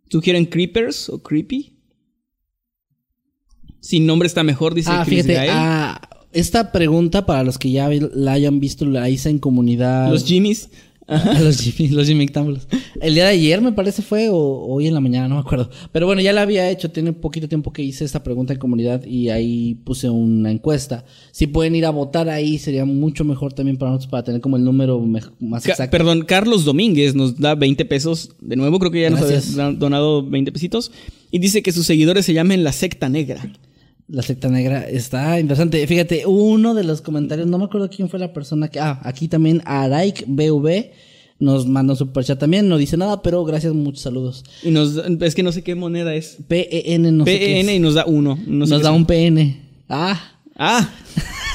[0.10, 1.74] ¿Sugieren Creepers o Creepy?
[3.82, 6.00] Sin nombre está mejor, dice Ah, Chris fíjate, ah,
[6.32, 10.10] esta pregunta para los que ya la hayan visto, la hice en comunidad.
[10.10, 10.70] Los Jimmys.
[11.42, 12.28] Los Jimmy, los Jimmy.
[13.02, 15.70] El día de ayer me parece fue, o hoy en la mañana, no me acuerdo.
[15.92, 19.04] Pero bueno, ya la había hecho, tiene poquito tiempo que hice esta pregunta en comunidad
[19.06, 21.06] y ahí puse una encuesta.
[21.32, 24.58] Si pueden ir a votar ahí, sería mucho mejor también para nosotros, para tener como
[24.58, 25.92] el número más Ca- exacto.
[25.92, 28.32] Perdón, Carlos Domínguez nos da 20 pesos.
[28.40, 30.92] De nuevo, creo que ya nos había donado 20 pesitos.
[31.32, 33.52] Y dice que sus seguidores se llamen la secta negra.
[34.12, 35.86] La secta negra está interesante.
[35.86, 38.80] Fíjate, uno de los comentarios, no me acuerdo quién fue la persona que.
[38.80, 40.92] Ah, aquí también Araik BV
[41.40, 42.68] nos manda un superchat también.
[42.68, 44.44] No dice nada, pero gracias, muchos saludos.
[44.64, 46.38] Y nos es que no sé qué moneda es.
[46.48, 47.78] PEN, no sé qué PN es.
[47.78, 48.38] y nos da uno.
[48.48, 48.96] No sé nos da es.
[48.96, 49.62] un PN.
[49.88, 50.20] Ah,
[50.62, 50.90] Ah,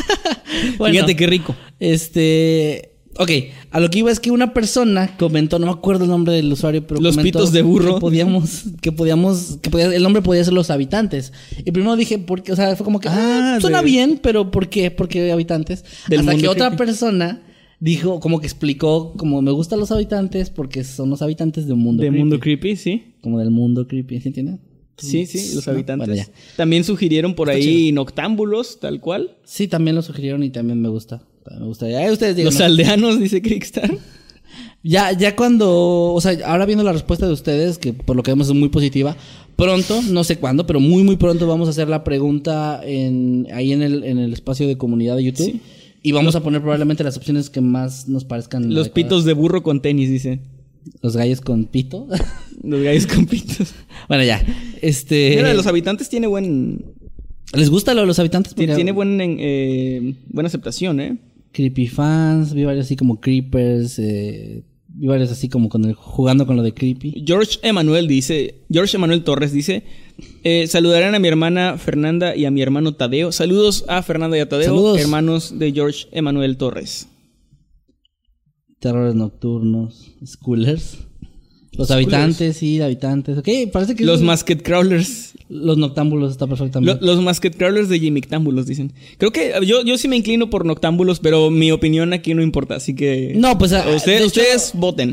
[0.79, 0.95] bueno.
[0.95, 1.55] fíjate qué rico.
[1.81, 2.94] Este.
[3.17, 3.31] Ok,
[3.71, 6.53] a lo que iba es que una persona comentó, no me acuerdo el nombre del
[6.53, 7.95] usuario, pero Los comentó pitos de burro.
[7.95, 11.33] Que podíamos, que podíamos, que podía- el nombre podía ser los habitantes.
[11.65, 14.51] Y primero dije, porque, o sea, fue como que, ah, Ah, suena de- bien, pero
[14.51, 14.91] ¿por qué?
[14.91, 15.85] ¿Por qué habitantes?
[16.09, 17.43] Del Hasta que otra persona
[17.79, 21.81] dijo, como que explicó, como me gustan los habitantes porque son los habitantes de un
[21.81, 22.19] mundo De creepy.
[22.21, 23.15] mundo creepy, sí.
[23.23, 24.59] Como del mundo creepy, ¿sí entiendes?
[24.97, 25.73] Sí, sí, los ¿No?
[25.73, 26.09] habitantes.
[26.09, 26.23] Bueno.
[26.57, 29.37] También sugirieron por ahí noctámbulos, tal cual.
[29.45, 31.23] Sí, también lo sugirieron y también me gusta.
[31.51, 31.89] Me gusta.
[31.89, 32.53] Ya ustedes digan.
[32.53, 33.91] Los aldeanos, dice Crickstar.
[34.87, 38.31] Ya, ya cuando, o sea, ahora viendo la respuesta de ustedes, que por lo que
[38.31, 39.17] vemos es muy positiva,
[39.57, 43.73] pronto, no sé cuándo, pero muy, muy pronto vamos a hacer la pregunta en, ahí
[43.73, 45.47] en el, en el espacio de comunidad de YouTube.
[45.47, 45.61] Sí.
[46.03, 48.65] Y vamos a poner probablemente las opciones que más nos parezcan.
[48.65, 48.91] Los adecuadas.
[48.91, 50.41] pitos de burro con tenis, dice.
[51.01, 52.07] Los gallos con pito.
[52.63, 53.73] Los gallos con pitos.
[54.09, 54.45] bueno, ya.
[54.83, 55.37] Este.
[55.37, 56.85] Mira, los habitantes tiene buen.
[57.55, 58.55] ¿Les gusta lo de los habitantes?
[58.55, 61.17] Tiene, Porque- tiene buen, eh, buena aceptación, ¿eh?
[61.55, 66.47] Creepy fans, vi varios así como creepers, eh, vi varios así como con el, jugando
[66.49, 67.23] con lo de creepy.
[67.25, 69.85] George Emanuel dice, George Emanuel Torres dice,
[70.43, 73.31] eh, saludarán a mi hermana Fernanda y a mi hermano Tadeo.
[73.31, 74.99] Saludos a Fernanda y a Tadeo, Saludos.
[74.99, 77.07] hermanos de George Emanuel Torres.
[78.81, 80.99] Terrores nocturnos, schoolers.
[81.77, 83.39] Los habitantes, sí, habitantes.
[83.39, 85.33] Ok, parece que Los es- Masket Crawlers.
[85.49, 87.01] los noctámbulos está perfectamente.
[87.05, 88.93] Lo- los Masket Crawlers de Jimictámbulos, dicen.
[89.19, 92.77] Creo que yo, yo sí me inclino por Noctámbulos, pero mi opinión aquí no importa,
[92.77, 93.35] así que...
[93.37, 95.11] No, pues, ah, Ustedes, de hecho- ustedes voten.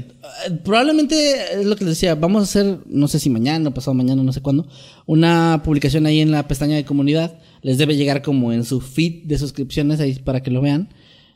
[0.47, 1.16] Eh, Probablemente
[1.59, 2.16] es lo que les decía.
[2.16, 4.68] Vamos a hacer, no sé si mañana o pasado mañana, no sé cuándo,
[5.05, 7.38] una publicación ahí en la pestaña de comunidad.
[7.62, 10.89] Les debe llegar como en su feed de suscripciones ahí para que lo vean.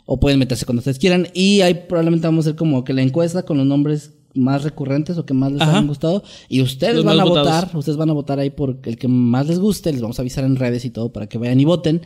[0.05, 1.27] O pueden meterse cuando ustedes quieran.
[1.33, 5.17] Y ahí probablemente vamos a hacer como que la encuesta con los nombres más recurrentes
[5.17, 5.77] o que más les Ajá.
[5.77, 6.23] han gustado.
[6.49, 7.71] Y ustedes Los van a votar.
[7.73, 9.91] Ustedes van a votar ahí por el que más les guste.
[9.91, 12.01] Les vamos a avisar en redes y todo para que vayan y voten.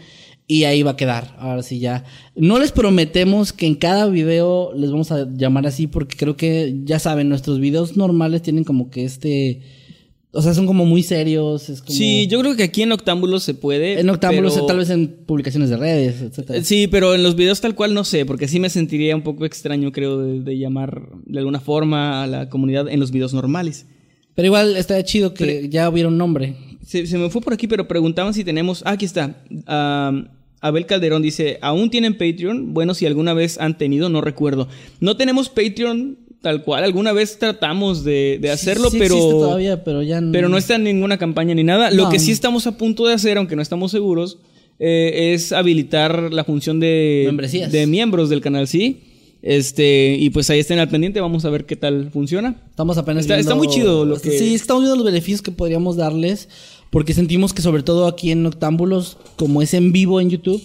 [0.47, 1.35] Y ahí va a quedar.
[1.39, 2.05] Ahora sí ya.
[2.35, 6.79] No les prometemos que en cada video les vamos a llamar así porque creo que,
[6.83, 9.61] ya saben, nuestros videos normales tienen como que este...
[10.31, 11.69] O sea, son como muy serios.
[11.69, 11.97] Es como...
[11.97, 13.99] Sí, yo creo que aquí en Noctámbulos se puede.
[13.99, 16.21] En octámbulos, pero- tal vez en publicaciones de redes.
[16.21, 19.23] Eh, Sí, pero en los videos tal cual no sé, porque sí me sentiría un
[19.23, 23.33] poco extraño, creo, de, de llamar de alguna forma a la comunidad en los videos
[23.33, 23.87] normales.
[24.35, 26.55] Pero igual estaría chido que ya hubiera un nombre.
[26.85, 28.83] Se, se me fue por aquí, pero preguntaban si tenemos.
[28.85, 29.43] Ah, aquí está.
[30.61, 32.73] Abel Calderón dice: ¿Aún tienen Patreon?
[32.73, 34.67] Bueno, si alguna vez han tenido, no recuerdo.
[34.99, 36.83] No tenemos Patreon tal cual.
[36.83, 39.15] Alguna vez tratamos de, de hacerlo, Sí pero.
[39.17, 41.91] todavía, pero ya Pero no está en ninguna campaña ni nada.
[41.91, 42.09] Lo No.
[42.09, 44.37] que sí estamos a punto de hacer, aunque no estamos seguros,
[44.79, 47.71] eh, es habilitar la función de, Membresías.
[47.71, 49.01] de miembros del canal, sí.
[49.41, 52.61] Este, y pues ahí estén al pendiente, vamos a ver qué tal funciona.
[52.69, 55.51] Estamos apenas Está- viendo- está muy chido lo que- Sí, estamos viendo los beneficios que
[55.51, 56.49] podríamos darles.
[56.89, 60.59] Porque sentimos que sobre todo aquí en Octámbulos, como es en vivo en YouTube,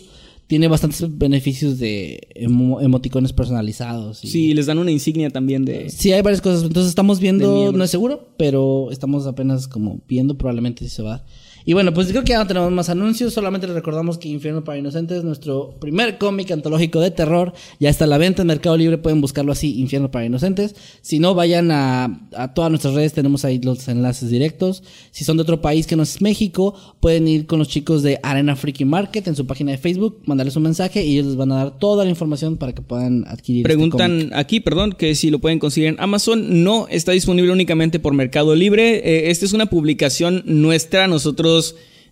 [0.47, 4.25] tiene bastantes beneficios de emo- emoticones personalizados.
[4.25, 5.89] y- Sí, les dan una insignia también de.
[5.91, 6.63] Sí, hay varias cosas.
[6.65, 11.15] Entonces estamos viendo, no es seguro, pero estamos apenas como viendo probablemente si se va
[11.15, 11.27] a dar.
[11.65, 13.33] Y bueno, pues creo que ya no tenemos más anuncios.
[13.33, 18.05] Solamente les recordamos que Infierno para Inocentes, nuestro primer cómic antológico de terror, ya está
[18.05, 18.99] a la venta en Mercado Libre.
[18.99, 20.75] Pueden buscarlo así, Infierno para Inocentes.
[21.01, 23.15] Si no, vayan a, a todas nuestras redes.
[23.15, 24.83] Tenemos ahí los enlaces directos.
[25.11, 28.21] Si son de otro país que no es México, pueden ir con los chicos de
[28.23, 31.53] Arena Freaky Market en su página de Facebook, mandarles un mensaje y ellos les van
[31.53, 33.67] a dar toda la información para que puedan adquirir.
[33.67, 33.75] este.
[33.75, 36.63] Preguntan aquí, perdón, que si lo pueden conseguir en Amazon.
[36.63, 38.97] No, está disponible únicamente por Mercado Libre.
[38.97, 41.07] Eh, esta es una publicación nuestra.
[41.07, 41.54] Nosotros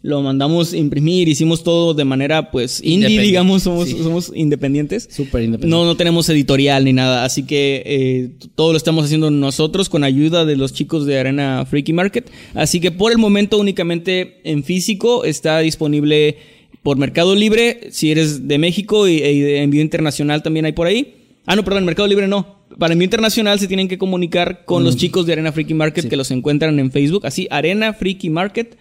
[0.04, 3.96] lo mandamos imprimir, hicimos todo de manera pues indie, digamos, somos, sí.
[4.02, 5.08] somos independientes.
[5.10, 5.48] Súper.
[5.64, 10.02] No, no tenemos editorial ni nada, así que eh, todo lo estamos haciendo nosotros con
[10.02, 12.30] ayuda de los chicos de Arena Freaky Market.
[12.54, 16.36] Así que por el momento únicamente en físico está disponible
[16.82, 17.88] por Mercado Libre.
[17.92, 21.14] Si eres de México y, y de envío internacional también hay por ahí.
[21.46, 22.60] Ah, no, perdón, Mercado Libre no.
[22.76, 26.10] Para envío internacional se tienen que comunicar con los chicos de Arena Freaky Market Sí.
[26.10, 27.24] que los encuentran en Facebook.
[27.24, 28.76] Así, Arena Freaky Market.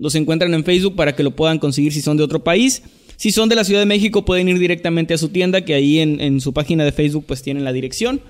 [0.00, 2.82] Los encuentran en Facebook para que lo puedan conseguir si son de otro país.
[3.16, 5.98] Si son de la Ciudad de México, pueden ir directamente a su tienda, que ahí
[5.98, 8.20] en, en su página de Facebook pues tienen la dirección.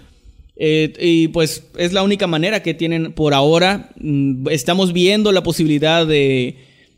[0.56, 3.90] Eh, y pues es la única manera que tienen por ahora.
[3.98, 6.56] Mm, Estamos viendo la posibilidad de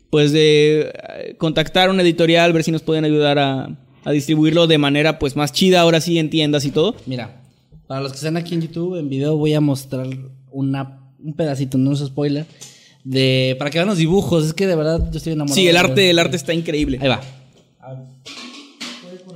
[0.09, 4.67] pues de eh, contactar a una editorial, ver si nos pueden ayudar a, a distribuirlo
[4.67, 6.95] de manera pues más chida, ahora sí en tiendas y todo.
[7.05, 7.41] Mira,
[7.87, 10.07] para los que están aquí en YouTube, en video voy a mostrar
[10.51, 12.45] una, un pedacito, no es spoiler,
[13.03, 14.45] de para que vean los dibujos.
[14.45, 15.55] Es que de verdad yo estoy enamorado.
[15.55, 16.97] Sí, el arte, el arte está increíble.
[17.01, 17.21] Ahí va.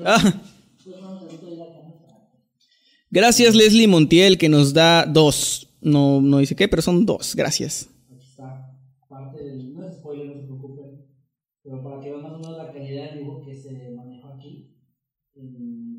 [0.06, 0.42] Ah.
[3.10, 5.70] Gracias Leslie Montiel que nos da dos.
[5.82, 7.36] No, no dice qué, pero son dos.
[7.36, 7.90] Gracias.
[8.12, 9.74] Aquí está parte del.
[9.74, 11.06] No es spoiler, no se preocupen.
[11.64, 14.74] Pero para que vean más o menos la calidad del dibujo que se manejó aquí.
[15.36, 15.98] en-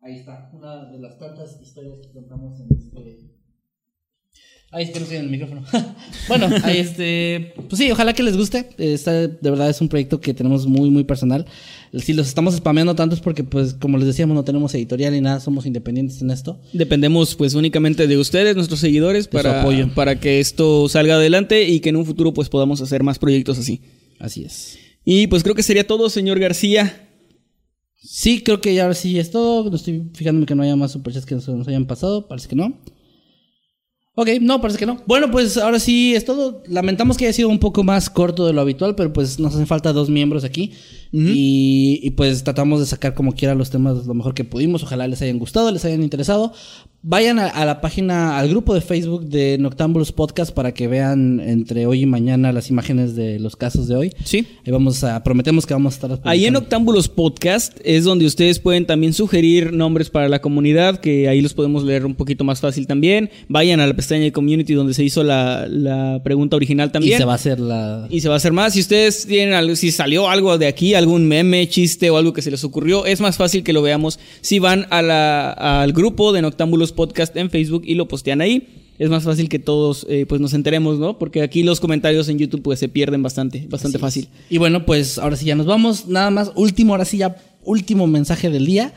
[0.00, 3.35] Ahí está, una de las tantas historias que contamos en este.
[4.72, 5.62] Ahí es que no estoy en el micrófono.
[6.28, 7.54] bueno, ahí este.
[7.68, 8.68] Pues sí, ojalá que les guste.
[8.78, 11.46] Esta de verdad es un proyecto que tenemos muy, muy personal.
[11.94, 15.20] Si los estamos spameando tanto es porque, pues, como les decíamos, no tenemos editorial ni
[15.20, 16.60] nada, somos independientes en esto.
[16.72, 19.88] Dependemos pues únicamente de ustedes, nuestros seguidores, su para, apoyo.
[19.94, 23.58] para que esto salga adelante y que en un futuro pues podamos hacer más proyectos
[23.58, 23.80] así.
[24.18, 24.78] Así es.
[25.04, 27.08] Y pues creo que sería todo, señor García.
[27.94, 29.70] Sí, creo que ya ahora sí es todo.
[29.70, 32.26] No estoy fijándome que no haya más superchats que nos hayan pasado.
[32.26, 32.76] Parece que no.
[34.18, 34.96] Ok, no, parece que no.
[35.04, 36.62] Bueno, pues ahora sí es todo.
[36.68, 39.66] Lamentamos que haya sido un poco más corto de lo habitual, pero pues nos hacen
[39.66, 40.72] falta dos miembros aquí.
[41.12, 44.82] y, y, pues tratamos de sacar como quiera los temas lo mejor que pudimos.
[44.82, 46.54] Ojalá les hayan gustado, les hayan interesado.
[47.08, 51.38] Vayan a, a la página, al grupo de Facebook de Noctámbulos Podcast para que vean
[51.38, 54.12] entre hoy y mañana las imágenes de los casos de hoy.
[54.24, 54.44] Sí.
[54.66, 56.58] Ahí vamos a, prometemos que vamos a estar Ahí en publicando.
[56.58, 61.54] Octámbulos Podcast es donde ustedes pueden también sugerir nombres para la comunidad, que ahí los
[61.54, 63.30] podemos leer un poquito más fácil también.
[63.46, 67.18] Vayan a la pestaña de Community donde se hizo la, la pregunta original Y también.
[67.18, 68.08] se va a hacer la...
[68.10, 68.72] Y se va a hacer más.
[68.72, 72.42] Si ustedes tienen algo, si salió algo de aquí, algún meme, chiste o algo que
[72.42, 76.32] se les ocurrió, es más fácil que lo veamos si van a la- al grupo
[76.32, 78.66] de Noctámbulos Podcast en Facebook y lo postean ahí.
[78.98, 81.18] Es más fácil que todos eh, pues nos enteremos, ¿no?
[81.18, 84.28] Porque aquí los comentarios en YouTube pues se pierden bastante, bastante fácil.
[84.50, 86.08] Y bueno, pues ahora sí ya nos vamos.
[86.08, 88.94] Nada más, último, ahora sí ya, último mensaje del día.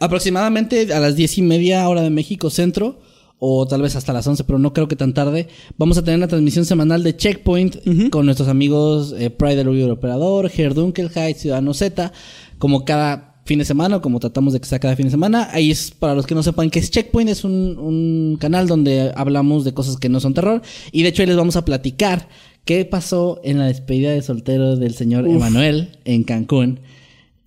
[0.00, 3.00] Aproximadamente a las diez y media hora de México Centro,
[3.38, 6.18] o tal vez hasta las 11, pero no creo que tan tarde, vamos a tener
[6.18, 12.12] una transmisión semanal de Checkpoint con nuestros amigos eh, Pride del Operador, Herdunkelheit, Ciudadano Z,
[12.58, 15.48] como cada fin de semana, como tratamos de que sea cada fin de semana.
[15.52, 19.12] Ahí es, para los que no sepan que es Checkpoint, es un, un canal donde
[19.14, 20.62] hablamos de cosas que no son terror.
[20.92, 22.28] Y de hecho ahí les vamos a platicar
[22.64, 26.80] qué pasó en la despedida de soltero del señor Emanuel en Cancún.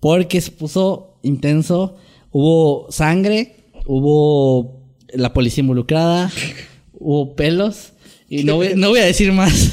[0.00, 1.96] Porque se puso intenso.
[2.30, 4.80] Hubo sangre, hubo
[5.12, 6.30] la policía involucrada,
[6.92, 7.92] hubo pelos.
[8.28, 9.72] Y no voy, no voy a decir más.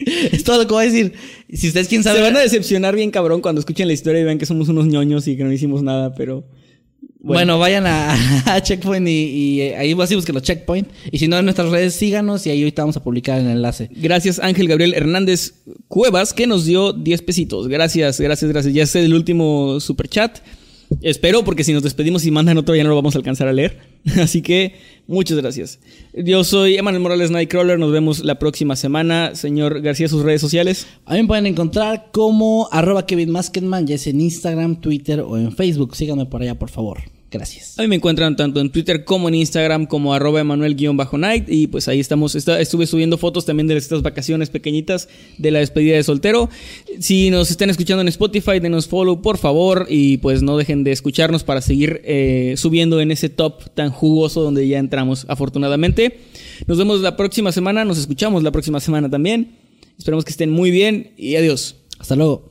[0.32, 1.14] es todo lo que voy a decir.
[1.52, 2.22] Si ustedes quieren Se saber.
[2.22, 5.26] van a decepcionar bien cabrón cuando escuchen la historia y vean que somos unos ñoños
[5.28, 6.44] y que no hicimos nada, pero...
[7.22, 8.14] Bueno, vayan a,
[8.54, 10.88] a Checkpoint y, y, eh, ahí así busquen los Checkpoint.
[11.12, 13.90] Y si no, en nuestras redes síganos y ahí ahorita vamos a publicar el enlace.
[13.92, 15.52] Gracias Ángel Gabriel Hernández
[15.88, 17.68] Cuevas que nos dio 10 pesitos.
[17.68, 18.72] Gracias, gracias, gracias.
[18.72, 20.38] Ya es el último super chat.
[21.02, 23.52] Espero porque si nos despedimos y mandan otro ya no lo vamos a alcanzar a
[23.52, 23.78] leer.
[24.20, 24.74] Así que
[25.06, 25.78] muchas gracias.
[26.14, 27.78] Yo soy Emanuel Morales Nightcrawler.
[27.78, 29.34] Nos vemos la próxima semana.
[29.34, 30.86] Señor García, sus redes sociales.
[31.04, 33.32] A mí me pueden encontrar como arroba Kevin
[33.84, 35.96] ya es en Instagram, Twitter o en Facebook.
[35.96, 37.19] Síganme por allá, por favor.
[37.30, 37.78] Gracias.
[37.78, 41.86] A mí me encuentran tanto en Twitter como en Instagram como arroba emanuel-night y pues
[41.86, 45.08] ahí estamos, estuve subiendo fotos también de estas vacaciones pequeñitas
[45.38, 46.50] de la despedida de soltero.
[46.98, 50.90] Si nos están escuchando en Spotify, denos follow por favor y pues no dejen de
[50.90, 56.18] escucharnos para seguir eh, subiendo en ese top tan jugoso donde ya entramos afortunadamente.
[56.66, 59.56] Nos vemos la próxima semana, nos escuchamos la próxima semana también.
[59.96, 61.76] Esperemos que estén muy bien y adiós.
[62.00, 62.50] Hasta luego.